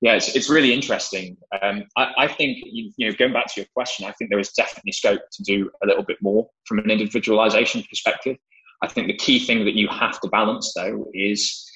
[0.00, 1.36] yeah, it's, it's really interesting.
[1.60, 4.38] Um, I, I, think, you, you, know, going back to your question, I think there
[4.38, 8.36] is definitely scope to do a little bit more from an individualization perspective.
[8.82, 11.66] I think the key thing that you have to balance, though, is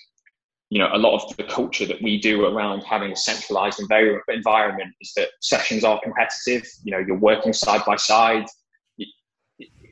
[0.70, 4.95] you know a lot of the culture that we do around having a centralized environment
[5.03, 6.66] is that sessions are competitive.
[6.83, 8.47] You know, you're working side by side.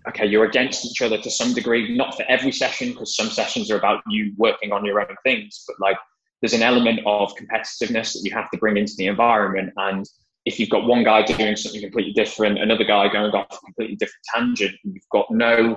[0.09, 3.71] Okay, you're against each other to some degree, not for every session, because some sessions
[3.71, 5.99] are about you working on your own things, but like
[6.43, 9.73] there's an element of competitiveness that you have to bring into the environment.
[9.77, 10.05] And
[10.45, 13.95] if you've got one guy doing something completely different, another guy going off a completely
[13.97, 15.77] different tangent, you've got no,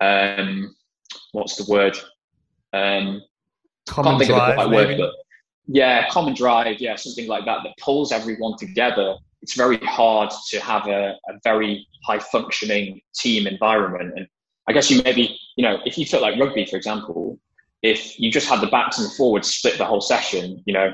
[0.00, 0.74] um,
[1.32, 1.96] what's the word?
[2.72, 3.22] Um,
[3.86, 5.10] common drive, right word, but
[5.66, 9.16] yeah, common drive, yeah, something like that that pulls everyone together.
[9.42, 14.14] It's very hard to have a, a very high functioning team environment.
[14.16, 14.26] And
[14.66, 17.38] I guess you maybe, you know, if you took like rugby, for example,
[17.82, 20.92] if you just had the backs and the forwards split the whole session, you know,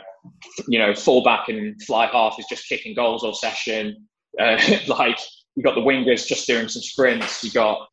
[0.68, 4.06] you know, full back and fly half is just kicking goals all session.
[4.38, 5.18] Uh, like
[5.56, 7.44] you got the wingers just doing some sprints.
[7.44, 7.88] You got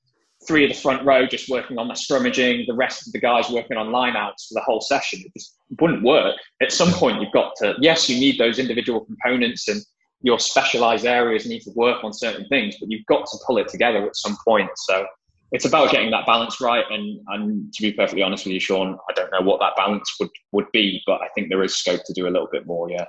[0.48, 3.50] three of the front row just working on the scrummaging, the rest of the guys
[3.50, 5.22] working on lineouts for the whole session.
[5.26, 6.36] It just wouldn't work.
[6.62, 9.82] At some point, you've got to, yes, you need those individual components and
[10.22, 13.68] your specialized areas need to work on certain things, but you've got to pull it
[13.68, 14.70] together at some point.
[14.76, 15.06] So
[15.52, 16.86] it's about getting that balance right.
[16.90, 20.16] And, and to be perfectly honest with you, Sean, I don't know what that balance
[20.20, 22.90] would, would be, but I think there is scope to do a little bit more.
[22.90, 23.06] Yeah.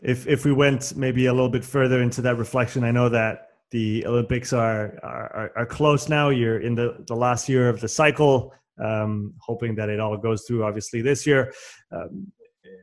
[0.00, 3.48] If, if we went maybe a little bit further into that reflection, I know that
[3.70, 6.28] the Olympics are, are, are close now.
[6.28, 10.44] You're in the, the last year of the cycle, um, hoping that it all goes
[10.46, 11.52] through obviously this year.
[11.90, 12.30] Um,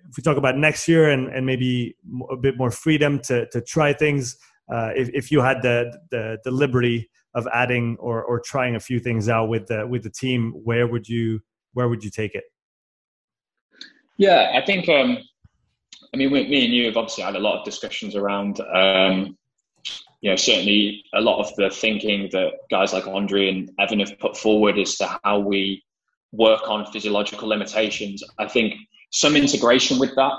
[0.09, 1.95] if we talk about next year and, and maybe
[2.31, 4.37] a bit more freedom to, to try things,
[4.71, 8.79] uh, if, if you had the, the, the liberty of adding or, or trying a
[8.79, 11.41] few things out with the, with the team, where would you,
[11.73, 12.45] where would you take it?
[14.17, 15.19] Yeah, I think, um,
[16.13, 19.38] I mean, me and you have obviously had a lot of discussions around, um,
[20.21, 24.17] you know, certainly a lot of the thinking that guys like Andre and Evan have
[24.19, 25.83] put forward as to how we
[26.31, 28.23] work on physiological limitations.
[28.39, 28.75] I think
[29.11, 30.33] some integration with that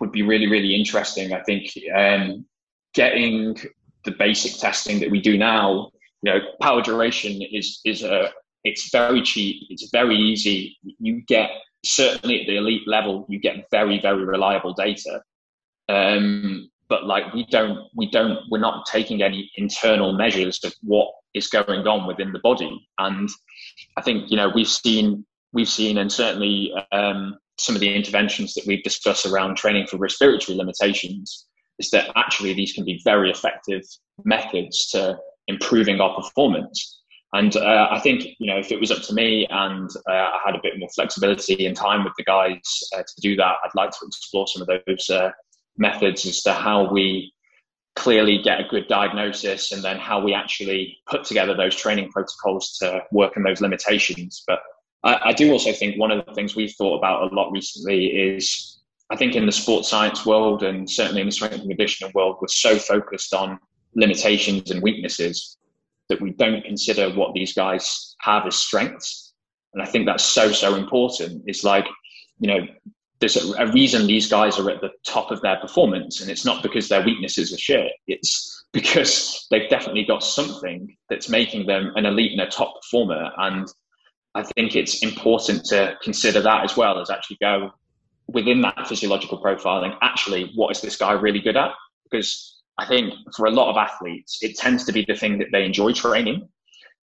[0.00, 1.32] would be really, really interesting.
[1.32, 2.44] I think um,
[2.92, 3.56] getting
[4.04, 5.91] the basic testing that we do now,
[6.22, 8.30] you know, power duration is is a
[8.64, 9.62] it's very cheap.
[9.70, 10.76] It's very easy.
[10.82, 11.50] You get
[11.84, 15.22] certainly at the elite level, you get very, very reliable data.
[15.88, 21.08] Um, but like we don't we don't we're not taking any internal measures of what
[21.32, 23.30] is going on within the body and
[23.96, 28.52] i think you know we've seen we've seen and certainly um, some of the interventions
[28.52, 31.46] that we've discussed around training for respiratory limitations
[31.78, 33.82] is that actually these can be very effective
[34.24, 35.18] methods to
[35.48, 37.02] improving our performance
[37.34, 40.38] and uh, I think you know if it was up to me and uh, I
[40.44, 42.60] had a bit more flexibility and time with the guys
[42.94, 45.30] uh, to do that, I'd like to explore some of those uh,
[45.78, 47.32] methods as to how we
[47.96, 52.76] clearly get a good diagnosis and then how we actually put together those training protocols
[52.78, 54.42] to work on those limitations.
[54.46, 54.60] But
[55.04, 58.06] I, I, do also think one of the things we've thought about a lot recently
[58.06, 58.78] is
[59.10, 62.36] I think in the sports science world and certainly in the strength and conditioning world,
[62.40, 63.58] we're so focused on
[63.94, 65.56] limitations and weaknesses
[66.08, 69.32] that we don't consider what these guys have as strengths.
[69.72, 71.44] And I think that's so, so important.
[71.46, 71.86] It's like,
[72.38, 72.66] you know,
[73.20, 76.44] there's a, a, reason these guys are at the top of their performance, and it's
[76.44, 77.92] not because their weaknesses are shit.
[78.06, 83.30] It's because they've definitely got something that's making them an elite and a top performer.
[83.36, 83.68] And
[84.34, 87.70] I think it's important to consider that as well as actually go
[88.28, 89.94] within that physiological profiling.
[90.00, 91.72] Actually, what is this guy really good at?
[92.10, 95.48] Because I think for a lot of athletes, it tends to be the thing that
[95.52, 96.48] they enjoy training.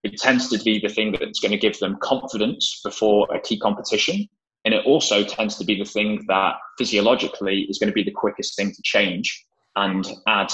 [0.04, 3.60] It tends to be the thing that's going to give them confidence before a key
[3.60, 4.28] competition
[4.66, 8.12] and it also tends to be the thing that physiologically is going to be the
[8.12, 9.46] quickest thing to change
[9.76, 10.52] and add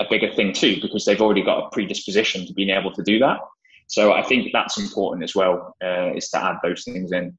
[0.00, 3.18] a bigger thing too, because they've already got a predisposition to being able to do
[3.18, 3.38] that.
[3.88, 7.36] So I think that's important as well, uh, is to add those things in.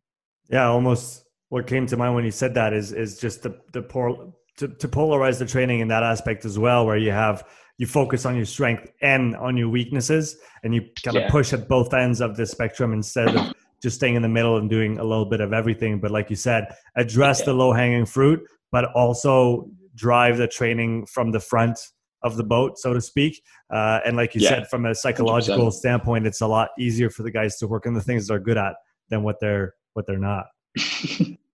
[0.49, 3.81] Yeah, almost what came to mind when you said that is is just the the
[3.81, 7.43] poor to, to polarize the training in that aspect as well, where you have
[7.77, 11.29] you focus on your strength and on your weaknesses, and you kind of yeah.
[11.29, 14.69] push at both ends of the spectrum instead of just staying in the middle and
[14.69, 15.99] doing a little bit of everything.
[15.99, 17.45] But like you said, address yeah.
[17.45, 18.41] the low hanging fruit,
[18.71, 21.79] but also drive the training from the front
[22.21, 23.41] of the boat, so to speak.
[23.73, 24.49] Uh, and like you yeah.
[24.49, 25.73] said, from a psychological 100%.
[25.73, 28.57] standpoint, it's a lot easier for the guys to work on the things they're good
[28.57, 28.75] at
[29.09, 30.47] than what they're what they're not.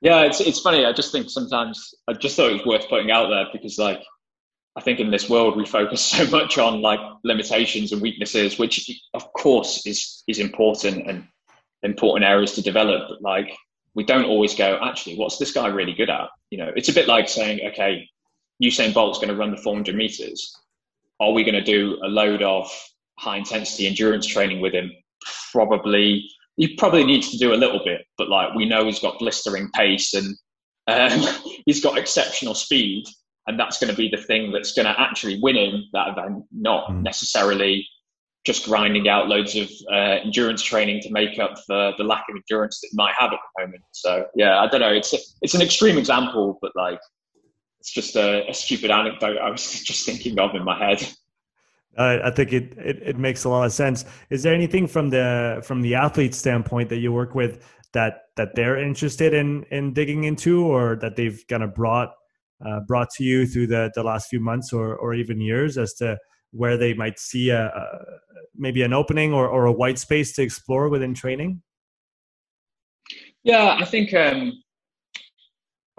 [0.00, 0.84] yeah, it's it's funny.
[0.84, 4.02] I just think sometimes I just thought it was worth putting out there because like
[4.76, 8.90] I think in this world we focus so much on like limitations and weaknesses, which
[9.14, 11.26] of course is is important and
[11.82, 13.08] important areas to develop.
[13.08, 13.56] But like,
[13.94, 16.28] we don't always go, actually, what's this guy really good at?
[16.50, 18.08] You know, it's a bit like saying, okay,
[18.62, 20.54] Usain Bolt's going to run the 400 meters.
[21.18, 22.70] Are we going to do a load of
[23.18, 24.92] high intensity endurance training with him?
[25.52, 26.28] Probably.
[26.60, 29.70] He probably needs to do a little bit, but like we know he's got blistering
[29.72, 30.36] pace and
[30.86, 31.26] um,
[31.66, 33.04] he's got exceptional speed,
[33.46, 36.44] and that's going to be the thing that's going to actually win him that event,
[36.52, 37.02] not mm.
[37.02, 37.86] necessarily
[38.44, 42.36] just grinding out loads of uh, endurance training to make up for the lack of
[42.36, 43.82] endurance that you might have at the moment.
[43.92, 44.92] So yeah, I don't know.
[44.92, 47.00] It's a, it's an extreme example, but like
[47.80, 51.06] it's just a, a stupid anecdote I was just thinking of in my head.
[51.98, 54.04] Uh, I think it, it, it makes a lot of sense.
[54.30, 58.54] Is there anything from the from the athlete standpoint that you work with that that
[58.54, 62.10] they're interested in in digging into, or that they've kind of brought
[62.64, 65.94] uh, brought to you through the the last few months or or even years as
[65.94, 66.16] to
[66.52, 67.98] where they might see a, a
[68.54, 71.62] maybe an opening or, or a white space to explore within training?
[73.42, 74.52] Yeah, I think um,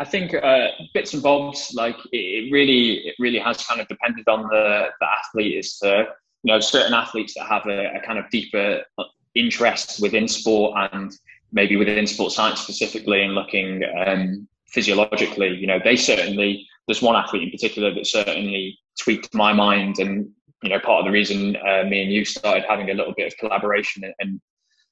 [0.01, 4.27] I think uh, bits and bobs like it really it really has kind of depended
[4.27, 5.57] on the the athlete.
[5.57, 6.07] Is to
[6.43, 8.83] you know certain athletes that have a, a kind of deeper
[9.35, 11.11] interest within sport and
[11.51, 17.15] maybe within sports science specifically and looking um, physiologically, you know, they certainly, there's one
[17.15, 20.29] athlete in particular that certainly tweaked my mind and,
[20.63, 23.27] you know, part of the reason uh, me and you started having a little bit
[23.27, 24.41] of collaboration and, and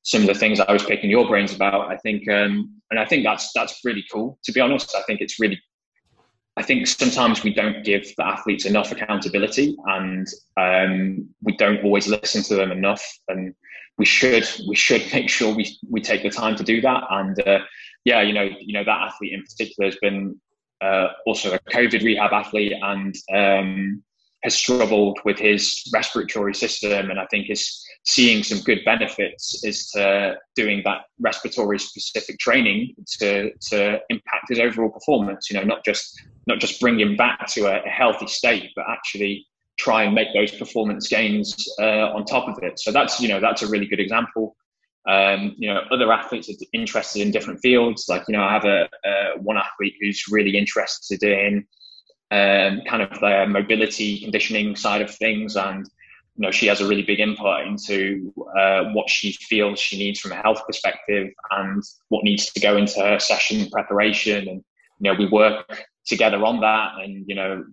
[0.04, 1.92] some of the things I was picking your brains about.
[1.92, 4.40] I think, um, and I think that's that's really cool.
[4.44, 5.60] To be honest, I think it's really.
[6.58, 10.28] I think sometimes we don't give the athletes enough accountability, and
[10.58, 13.06] um, we don't always listen to them enough.
[13.30, 13.54] And
[13.98, 17.04] we should we should make sure we we take the time to do that.
[17.10, 17.60] And uh,
[18.06, 20.40] yeah, you know, you know that athlete in particular has been
[20.82, 24.04] uh, also a COVID rehab athlete and um,
[24.44, 29.92] has struggled with his respiratory system, and I think is seeing some good benefits is
[29.92, 35.50] to doing that respiratory specific training to to impact his overall performance.
[35.50, 38.86] You know, not just not just bring him back to a, a healthy state, but
[38.90, 39.46] actually
[39.78, 42.80] try and make those performance gains uh, on top of it.
[42.80, 44.56] So that's you know that's a really good example.
[45.08, 48.06] Um, you know, other athletes are interested in different fields.
[48.10, 51.66] Like you know, I have a, a one athlete who's really interested in
[52.32, 55.88] um, kind of the mobility conditioning side of things and
[56.40, 60.22] you know she has a really big input into uh, what she feels she needs
[60.22, 64.48] from a health perspective and what needs to go into her session preparation.
[64.48, 64.64] And
[65.00, 67.66] you know we work together on that and you know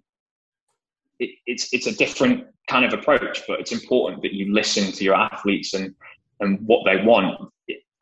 [1.20, 5.04] it, it's it's a different kind of approach but it's important that you listen to
[5.04, 5.94] your athletes and
[6.40, 7.48] and what they want.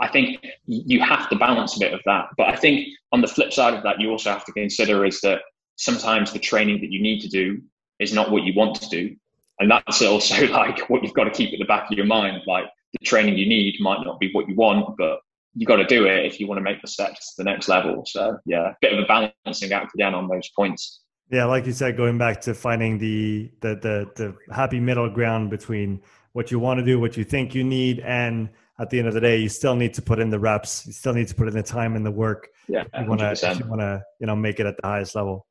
[0.01, 2.29] I think you have to balance a bit of that.
[2.39, 5.21] But I think on the flip side of that you also have to consider is
[5.21, 5.43] that
[5.77, 7.61] sometimes the training that you need to do
[7.99, 9.15] is not what you want to do
[9.61, 12.43] and that's also like what you've got to keep at the back of your mind
[12.47, 15.19] like the training you need might not be what you want but
[15.55, 17.69] you've got to do it if you want to make the steps to the next
[17.69, 18.05] level.
[18.07, 21.01] So yeah a bit of a balancing act again on those points.
[21.31, 25.51] Yeah like you said going back to finding the the the, the happy middle ground
[25.51, 26.03] between
[26.33, 28.51] what you want to do what you think you need and
[28.81, 30.93] at the end of the day you still need to put in the reps you
[30.93, 33.69] still need to put in the time and the work yeah you want to you
[33.69, 35.47] want to you know make it at the highest level.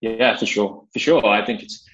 [0.00, 1.26] Yeah for sure for sure.
[1.26, 1.86] I think it's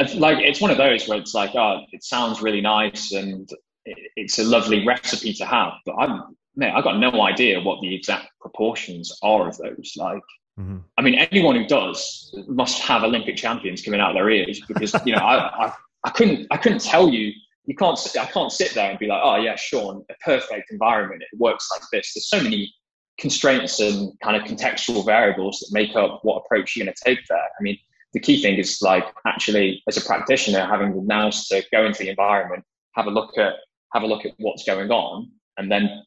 [0.00, 3.48] it's like it's one of those where it's like, oh, it sounds really nice and
[3.84, 7.94] it's a lovely recipe to have, but I'm man, I got no idea what the
[7.94, 9.94] exact proportions are of those.
[9.96, 10.22] Like,
[10.58, 10.78] mm-hmm.
[10.98, 14.94] I mean, anyone who does must have Olympic champions coming out of their ears because
[15.04, 15.72] you know I, I,
[16.04, 17.32] I couldn't I couldn't tell you.
[17.66, 21.22] You can't I can't sit there and be like, oh yeah, Sean, a perfect environment.
[21.22, 22.14] It works like this.
[22.14, 22.72] There's so many
[23.18, 27.20] constraints and kind of contextual variables that make up what approach you're going to take
[27.28, 27.38] there.
[27.38, 27.78] I mean,
[28.12, 32.00] the key thing is like actually as a practitioner having the nous to go into
[32.00, 33.54] the environment, have a look at
[33.92, 36.02] have a look at what's going on, and then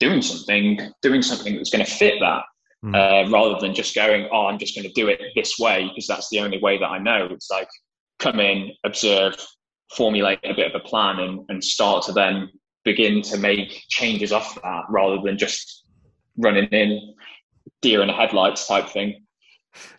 [0.00, 2.42] doing something, doing something that's going to fit that,
[2.84, 2.94] mm.
[2.94, 6.06] uh, rather than just going, oh, I'm just going to do it this way because
[6.06, 7.28] that's the only way that I know.
[7.30, 7.68] It's like
[8.18, 9.34] come in, observe,
[9.94, 12.50] formulate a bit of a plan, and, and start to then
[12.84, 15.84] begin to make changes off that, rather than just
[16.38, 17.14] running in
[17.82, 19.25] deer in the headlights type thing.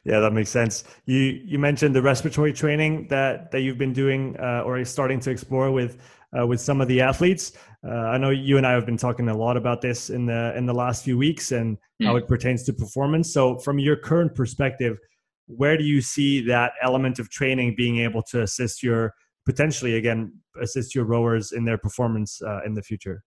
[0.04, 0.84] Yeah, that makes sense.
[1.06, 5.32] You you mentioned the respiratory training that that you've been doing uh, or starting to
[5.32, 5.98] explore with
[6.38, 7.54] uh, with some of the athletes.
[7.86, 10.56] Uh, I know you and I have been talking a lot about this in the
[10.58, 12.06] in the last few weeks and mm.
[12.06, 13.32] how it pertains to performance.
[13.32, 15.00] So, from your current perspective,
[15.48, 19.14] where do you see that element of training being able to assist your
[19.46, 23.24] potentially again assist your rowers in their performance uh, in the future?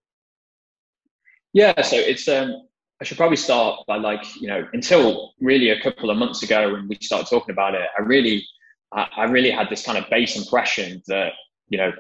[1.53, 2.69] Yeah, so it's um,
[3.01, 6.73] I should probably start by like, you know, until really a couple of months ago
[6.73, 8.47] when we started talking about it, I really,
[8.93, 11.33] I really had this kind of base impression that,
[11.69, 11.93] you know,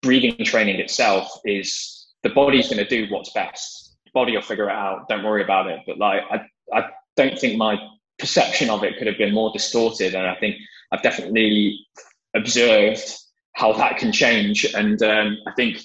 [0.00, 3.96] breathing training itself is the body's going to do what's best.
[4.14, 5.08] Body will figure it out.
[5.08, 5.80] Don't worry about it.
[5.86, 6.40] But like, I,
[6.72, 7.76] I don't think my
[8.18, 10.14] perception of it could have been more distorted.
[10.14, 10.56] And I think
[10.90, 11.86] I've definitely
[12.34, 13.04] observed
[13.52, 14.64] how that can change.
[14.64, 15.80] And um, I think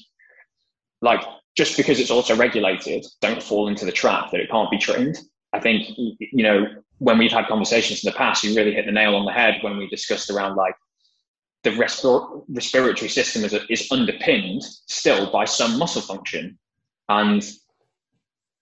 [1.01, 1.21] like
[1.56, 5.18] just because it's also regulated, don't fall into the trap that it can't be trained.
[5.54, 6.66] I think, you know,
[6.97, 9.60] when we've had conversations in the past, you really hit the nail on the head
[9.62, 10.74] when we discussed around like
[11.64, 16.58] the respir- respiratory system is, is underpinned still by some muscle function.
[17.09, 17.43] And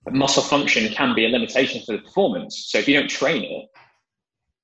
[0.10, 2.66] muscle function can be a limitation for the performance.
[2.70, 3.70] So if you don't train it,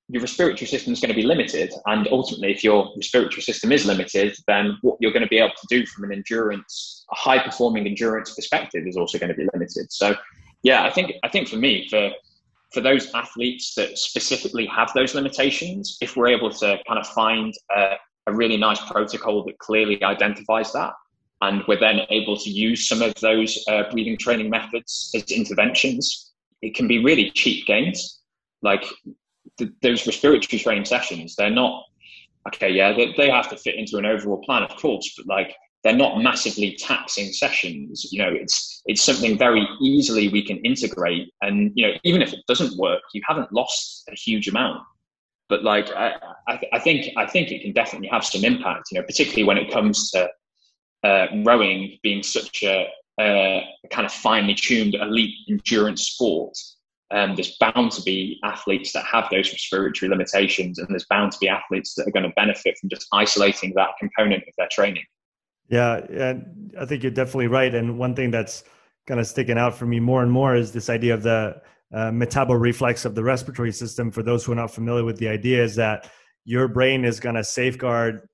[0.08, 1.72] your respiratory system is going to be limited.
[1.86, 5.50] And ultimately, if your respiratory system is limited, then what you're going to be able
[5.50, 9.46] to do from an endurance, a high performing endurance perspective is also going to be
[9.52, 9.92] limited.
[9.92, 10.16] So,
[10.62, 12.10] yeah, I think, I think for me, for,
[12.72, 17.52] for those athletes that specifically have those limitations, if we're able to kind of find
[17.76, 20.94] a, a really nice protocol that clearly identifies that,
[21.42, 26.32] and we're then able to use some of those uh, breathing training methods as interventions,
[26.62, 28.20] it can be really cheap gains.
[28.60, 28.84] Like
[29.82, 31.84] those respiratory training sessions, they're not
[32.48, 32.70] okay.
[32.70, 35.54] Yeah, they, they have to fit into an overall plan, of course, but like
[35.84, 38.08] they're not massively taxing sessions.
[38.10, 42.32] You know, it's it's something very easily we can integrate, and you know, even if
[42.32, 44.82] it doesn't work, you haven't lost a huge amount.
[45.48, 46.14] But like, I,
[46.46, 48.88] I, I think I think it can definitely have some impact.
[48.90, 50.28] You know, particularly when it comes to
[51.04, 52.86] uh, rowing being such a,
[53.20, 56.54] a, kind of finely tuned elite endurance sport.
[57.10, 61.38] Um, there's bound to be athletes that have those respiratory limitations, and there's bound to
[61.38, 65.04] be athletes that are going to benefit from just isolating that component of their training.
[65.70, 67.74] Yeah, and I think you're definitely right.
[67.74, 68.64] And one thing that's
[69.06, 71.60] kind of sticking out for me more and more is this idea of the
[71.94, 74.10] uh, reflex of the respiratory system.
[74.10, 76.10] For those who are not familiar with the idea, is that
[76.44, 78.28] your brain is going to safeguard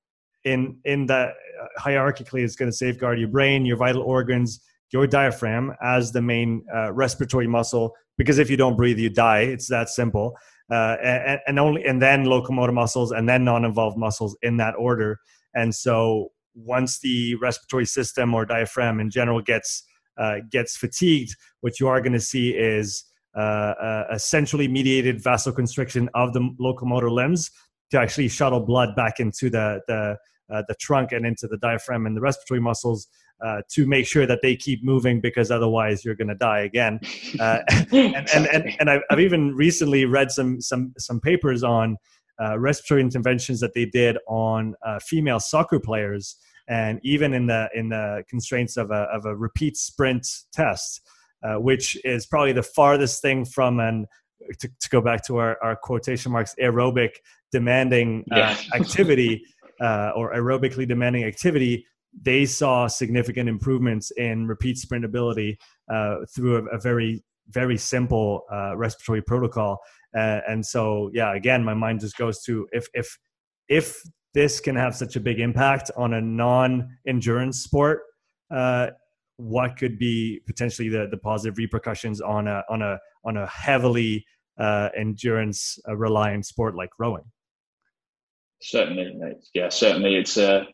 [0.44, 4.60] in in the uh, hierarchically, it's going to safeguard your brain, your vital organs,
[4.92, 7.94] your diaphragm as the main uh, respiratory muscle.
[8.16, 9.40] Because if you don't breathe, you die.
[9.40, 10.36] It's that simple.
[10.70, 15.18] Uh, and, and only and then locomotor muscles and then non-involved muscles in that order.
[15.54, 19.84] And so once the respiratory system or diaphragm in general gets
[20.16, 23.04] uh, gets fatigued, what you are going to see is
[23.36, 27.50] uh, a centrally mediated vasoconstriction of the locomotor limbs
[27.90, 30.16] to actually shuttle blood back into the the
[30.52, 33.08] uh, the trunk and into the diaphragm and the respiratory muscles
[33.44, 37.00] uh, to make sure that they keep moving because otherwise you're going to die again.
[37.40, 37.58] Uh,
[37.90, 41.96] and, and, and, and I've, I've, even recently read some, some, some papers on
[42.40, 46.36] uh, respiratory interventions that they did on uh, female soccer players.
[46.68, 51.00] And even in the, in the constraints of a, of a repeat sprint test,
[51.42, 54.06] uh, which is probably the farthest thing from an
[54.60, 57.16] to, to, go back to our, our quotation marks aerobic
[57.52, 58.56] demanding uh, yeah.
[58.74, 59.44] activity
[59.80, 61.84] uh, or aerobically demanding activity
[62.22, 65.58] they saw significant improvements in repeat sprint ability
[65.92, 69.78] uh, through a, a, very very simple uh, respiratory protocol.
[70.16, 73.18] Uh, and so yeah again my mind just goes to if if
[73.68, 74.00] if
[74.32, 78.02] this can have such a big impact on a non-endurance sport
[78.54, 78.88] uh,
[79.36, 84.24] what could be potentially the, the positive repercussions on a on a on a heavily
[84.58, 87.24] uh, endurance uh, reliant sport like rowing
[88.64, 89.14] certainly
[89.54, 90.64] yeah certainly it's uh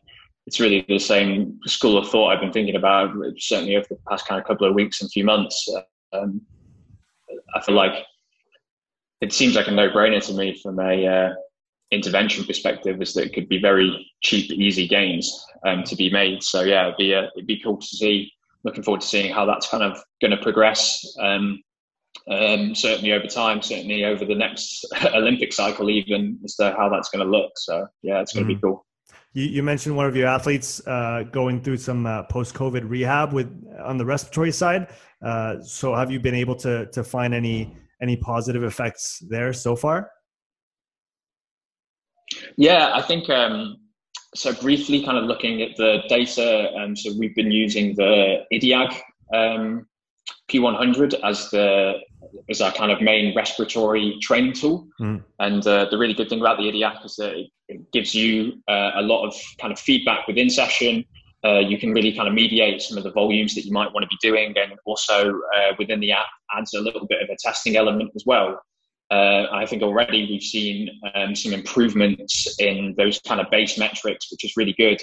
[0.47, 4.27] it's really the same school of thought I've been thinking about certainly over the past
[4.27, 5.69] kind of couple of weeks and few months.
[6.13, 6.41] Um,
[7.53, 8.05] I feel like
[9.21, 11.33] it seems like a no-brainer to me from a uh,
[11.91, 16.43] intervention perspective, is that it could be very cheap, easy gains um, to be made.
[16.43, 18.31] So yeah, it'd be uh, it'd be cool to see.
[18.63, 21.03] Looking forward to seeing how that's kind of going to progress.
[21.19, 21.61] Um,
[22.29, 27.09] um, certainly over time, certainly over the next Olympic cycle, even as to how that's
[27.09, 27.51] going to look.
[27.57, 28.59] So yeah, it's going to mm-hmm.
[28.59, 28.85] be cool.
[29.33, 33.49] You, you, mentioned one of your athletes uh, going through some uh, post-COVID rehab with
[33.81, 34.89] on the respiratory side.
[35.23, 39.75] Uh, so, have you been able to to find any any positive effects there so
[39.75, 40.11] far?
[42.57, 43.77] Yeah, I think um,
[44.35, 44.53] so.
[44.53, 48.99] Briefly, kind of looking at the data, um, so we've been using the IDIAG
[49.33, 49.85] um,
[50.49, 51.99] P100 as the
[52.49, 54.87] as our kind of main respiratory training tool.
[54.99, 55.23] Mm.
[55.39, 58.53] And uh, the really good thing about the IDIAG is that it, it gives you
[58.67, 61.05] uh, a lot of kind of feedback within session.
[61.43, 64.03] Uh, you can really kind of mediate some of the volumes that you might want
[64.03, 67.35] to be doing, and also uh, within the app adds a little bit of a
[67.39, 68.61] testing element as well.
[69.09, 74.31] Uh, I think already we've seen um, some improvements in those kind of base metrics,
[74.31, 75.01] which is really good.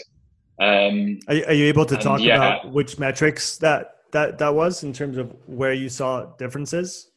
[0.61, 4.83] Um, are, are, you able to talk yeah, about which metrics that that that was
[4.83, 7.11] in terms of where you saw differences?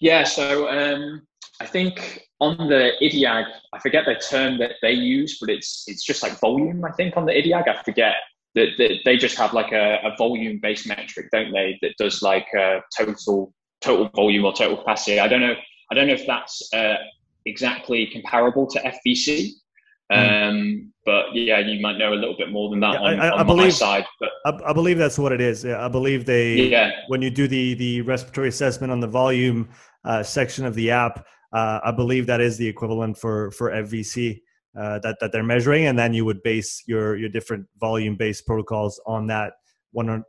[0.00, 1.22] Yeah, so um,
[1.60, 6.04] I think on the IDIAG, I forget the term that they use, but it's it's
[6.04, 6.84] just like volume.
[6.84, 8.14] I think on the IDIAG, I forget
[8.54, 11.78] that, that they just have like a, a volume based metric, don't they?
[11.82, 15.20] That does like a total total volume or total capacity.
[15.20, 15.54] I don't know.
[15.90, 16.96] I don't know if that's uh,
[17.46, 19.52] exactly comparable to FVC.
[20.10, 23.28] Um, but yeah, you might know a little bit more than that yeah, on, I,
[23.28, 24.04] I on believe, my side.
[24.20, 25.64] But I, I, believe that's what it is.
[25.64, 26.90] Yeah, I believe they yeah.
[27.08, 29.68] when you do the the respiratory assessment on the volume
[30.04, 34.40] uh, section of the app, uh, I believe that is the equivalent for for FVC
[34.78, 38.46] uh, that that they're measuring, and then you would base your your different volume based
[38.46, 39.54] protocols on that
[39.92, 40.24] 100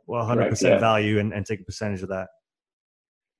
[0.48, 0.78] percent yeah.
[0.78, 2.28] value and, and take a percentage of that.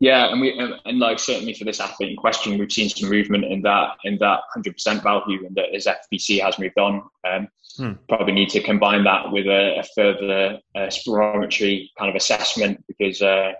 [0.01, 3.45] Yeah, and we and, like certainly for this athlete in question, we've seen some movement
[3.45, 7.03] in that in that hundred percent value, and that his FVC has moved on.
[7.31, 7.93] Um, hmm.
[8.09, 13.21] Probably need to combine that with a, a further uh, spirometry kind of assessment because
[13.21, 13.53] uh,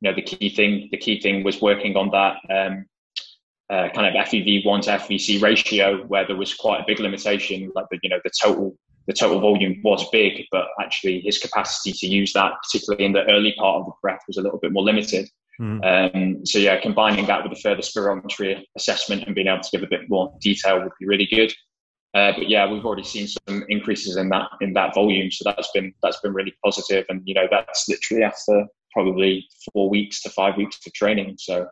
[0.00, 2.86] you know the key thing the key thing was working on that um,
[3.68, 7.84] uh, kind of FEV1 to FVC ratio where there was quite a big limitation, like
[7.90, 8.74] the you know the total
[9.06, 13.24] the total volume was big, but actually his capacity to use that, particularly in the
[13.30, 15.28] early part of the breath, was a little bit more limited.
[15.62, 16.14] Mm.
[16.14, 19.84] Um, so yeah, combining that with a further spirometry assessment and being able to give
[19.84, 21.52] a bit more detail would be really good.
[22.14, 25.70] Uh, but yeah, we've already seen some increases in that in that volume, so that's
[25.72, 27.06] been that's been really positive.
[27.06, 31.36] positive, and you know that's literally after probably four weeks to five weeks of training.
[31.38, 31.68] So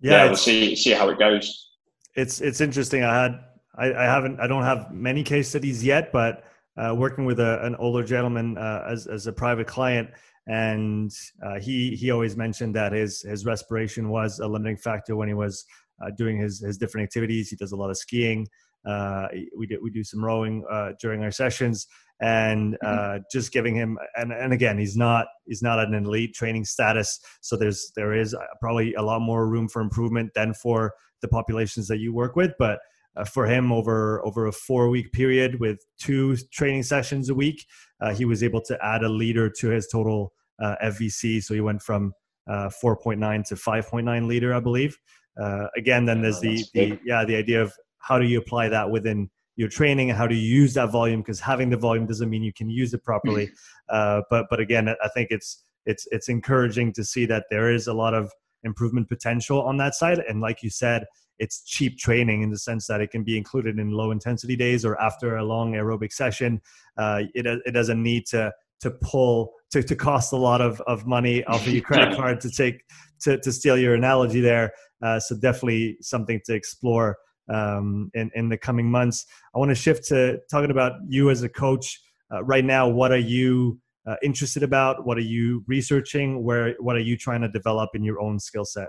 [0.00, 1.70] yeah, yeah we'll see see how it goes.
[2.14, 3.02] It's it's interesting.
[3.02, 3.40] I had
[3.76, 6.44] I, I haven't I don't have many case studies yet, but
[6.76, 10.10] uh, working with a, an older gentleman uh, as as a private client,
[10.46, 11.12] and
[11.44, 15.34] uh, he he always mentioned that his his respiration was a limiting factor when he
[15.34, 15.64] was
[16.02, 17.48] uh, doing his his different activities.
[17.48, 18.48] He does a lot of skiing.
[18.84, 21.86] Uh, we do we do some rowing uh, during our sessions,
[22.20, 23.16] and mm-hmm.
[23.18, 26.64] uh, just giving him and and again, he's not he's not at an elite training
[26.64, 31.28] status, so there's there is probably a lot more room for improvement than for the
[31.28, 32.80] populations that you work with, but.
[33.16, 37.66] Uh, for him, over over a four week period with two training sessions a week,
[38.00, 41.42] uh, he was able to add a liter to his total FVC.
[41.42, 42.12] So he went from
[42.48, 44.96] 4.9 to 5.9 liter, I believe.
[45.40, 48.90] Uh, again, then there's the, the yeah the idea of how do you apply that
[48.90, 52.30] within your training and how do you use that volume because having the volume doesn't
[52.30, 53.50] mean you can use it properly.
[53.88, 57.86] uh, but but again, I think it's it's it's encouraging to see that there is
[57.86, 58.30] a lot of
[58.64, 60.20] improvement potential on that side.
[60.28, 61.04] And like you said,
[61.38, 64.84] it's cheap training in the sense that it can be included in low intensity days
[64.84, 66.60] or after a long aerobic session.
[66.96, 71.06] Uh, it it doesn't need to to pull to, to cost a lot of, of
[71.06, 72.84] money off of your credit card to take
[73.20, 74.72] to, to steal your analogy there.
[75.02, 77.16] Uh, so definitely something to explore
[77.48, 79.26] um, in, in the coming months.
[79.54, 82.00] I want to shift to talking about you as a coach
[82.32, 82.88] uh, right now.
[82.88, 85.06] What are you uh, interested about?
[85.06, 86.42] What are you researching?
[86.42, 88.88] Where what are you trying to develop in your own skill set?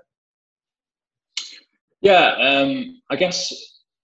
[2.04, 3.54] Yeah, um, I guess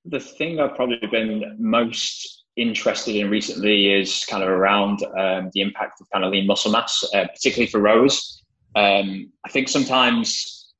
[0.05, 5.59] the thing I've probably been most interested in recently is kind of around um, the
[5.59, 8.41] impact of kind of lean muscle mass, uh, particularly for rows.
[8.77, 10.71] Um, I think sometimes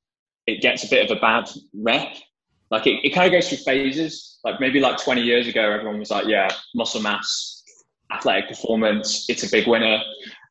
[0.48, 2.16] it gets a bit of a bad rep.
[2.72, 4.40] Like it, it kind of goes through phases.
[4.46, 7.64] Like maybe like 20 years ago, everyone was like, yeah, muscle mass,
[8.14, 10.00] athletic performance, it's a big winner.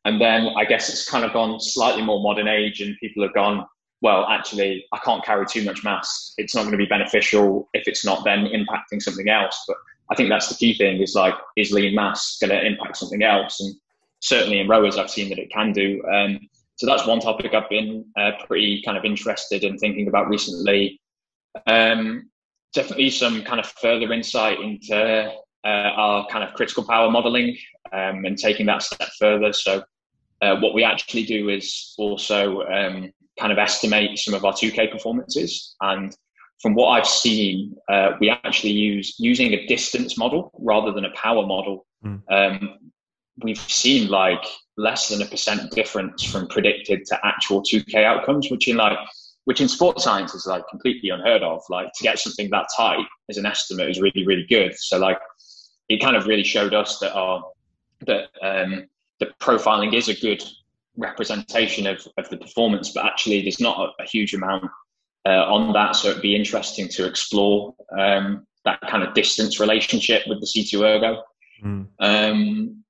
[0.05, 3.33] And then I guess it's kind of gone slightly more modern age and people have
[3.33, 3.65] gone,
[4.01, 6.33] well, actually, I can't carry too much mass.
[6.37, 9.61] It's not going to be beneficial if it's not then impacting something else.
[9.67, 9.77] But
[10.09, 13.23] I think that's the key thing is like, is lean mass going to impact something
[13.23, 13.59] else?
[13.59, 13.75] And
[14.21, 16.01] certainly in rowers, I've seen that it can do.
[16.11, 16.39] Um,
[16.75, 21.01] so that's one topic I've been uh, pretty kind of interested in thinking about recently.
[21.67, 22.29] Um,
[22.73, 25.33] definitely some kind of further insight into
[25.65, 27.57] uh, our kind of critical power modeling
[27.91, 29.51] um, and taking that step further.
[29.51, 29.83] So
[30.41, 34.91] uh, what we actually do is also um, kind of estimate some of our 2K
[34.91, 36.15] performances and
[36.61, 41.11] from what I've seen, uh, we actually use using a distance model rather than a
[41.11, 41.85] power model.
[42.03, 42.21] Mm.
[42.29, 42.77] Um,
[43.41, 44.43] we've seen like
[44.77, 48.97] less than a percent difference from predicted to actual 2K outcomes, which in like
[49.45, 51.61] which in sports science is like completely unheard of.
[51.69, 54.75] Like to get something that tight as an estimate is really really good.
[54.77, 55.17] So like
[55.87, 57.41] it kind of really showed us that our
[58.05, 58.87] that um,
[59.19, 60.43] the profiling is a good
[60.99, 64.65] representation of, of the performance, but actually there's not a, a huge amount
[65.25, 65.95] uh, on that.
[65.95, 70.81] So it'd be interesting to explore um, that kind of distance relationship with the C2
[70.81, 71.23] ergo.
[71.63, 71.87] Mm.
[71.99, 72.83] Um,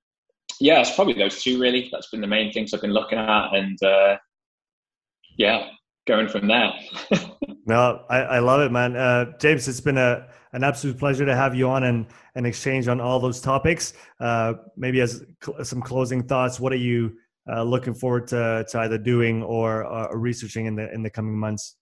[0.60, 1.90] yeah, it's probably those two really.
[1.91, 4.18] That's been the main things I've been looking at, and uh,
[5.38, 5.69] yeah,
[6.06, 6.73] going from there.
[7.65, 8.95] no, I, I love it, man.
[8.95, 12.88] Uh, James, it's been a an absolute pleasure to have you on and and exchange
[12.88, 13.94] on all those topics.
[14.19, 17.15] Uh, maybe as cl- some closing thoughts, what are you
[17.51, 21.38] uh, looking forward to, to either doing or uh, researching in the in the coming
[21.38, 21.76] months?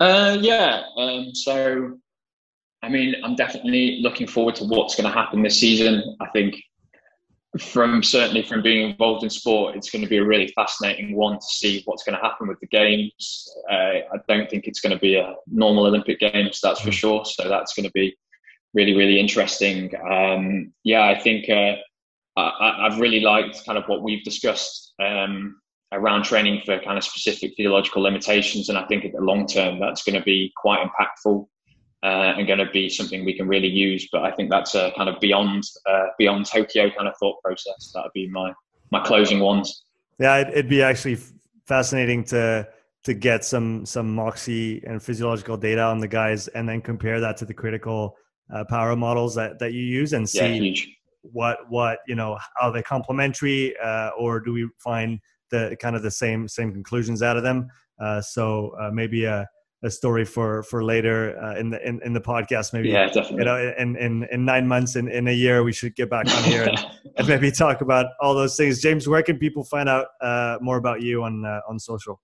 [0.00, 0.82] Uh, yeah.
[0.96, 1.98] Um, so,
[2.82, 6.16] I mean, I'm definitely looking forward to what's going to happen this season.
[6.20, 6.56] I think
[7.60, 11.34] from certainly from being involved in sport, it's going to be a really fascinating one
[11.34, 13.48] to see what's going to happen with the games.
[13.70, 16.94] Uh, I don't think it's going to be a normal Olympic Games, that's for mm.
[16.94, 17.24] sure.
[17.24, 18.16] So that's going to be
[18.74, 19.92] really, really interesting.
[20.10, 21.76] Um, yeah, I think uh,
[22.36, 25.60] I, have really liked kind of what we've discussed um,
[25.92, 28.68] around training for kind of specific physiological limitations.
[28.68, 31.46] And I think in the long term, that's going to be quite impactful
[32.02, 34.08] uh, and going to be something we can really use.
[34.12, 37.92] But I think that's a kind of beyond uh, beyond Tokyo kind of thought process.
[37.94, 38.52] That would be my
[38.90, 39.84] my closing ones.
[40.18, 41.18] Yeah, it'd be actually
[41.66, 42.68] fascinating to
[43.04, 47.36] to get some some moxy and physiological data on the guys, and then compare that
[47.38, 48.16] to the critical
[48.52, 50.84] uh, power models that that you use, and see yeah,
[51.32, 55.20] what what you know are they complementary, uh, or do we find
[55.50, 57.68] the kind of the same same conclusions out of them.
[58.00, 59.46] Uh, so uh, maybe a,
[59.82, 62.72] a story for for later uh, in the in, in the podcast.
[62.72, 63.38] Maybe yeah, definitely.
[63.38, 66.26] You know, in in, in nine months in, in a year, we should get back
[66.26, 66.78] on here and,
[67.16, 68.80] and maybe talk about all those things.
[68.80, 72.20] James, where can people find out uh, more about you on uh, on social?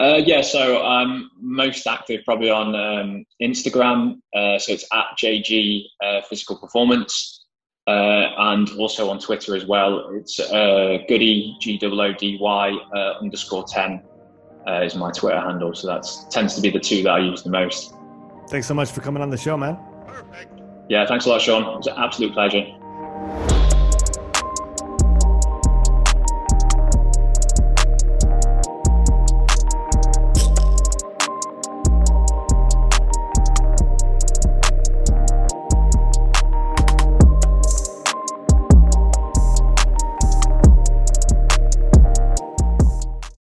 [0.00, 4.16] Uh, yeah, so I'm most active probably on um, Instagram.
[4.34, 7.43] Uh, so it's at JG uh, Physical Performance,
[7.86, 10.10] uh, and also on Twitter as well.
[10.12, 14.02] It's uh, Goody G O O D Y uh, underscore ten
[14.66, 15.74] uh, is my Twitter handle.
[15.74, 17.94] So that tends to be the two that I use the most.
[18.48, 19.78] Thanks so much for coming on the show, man.
[20.88, 21.62] Yeah, thanks a lot, Sean.
[21.62, 22.64] It was an absolute pleasure.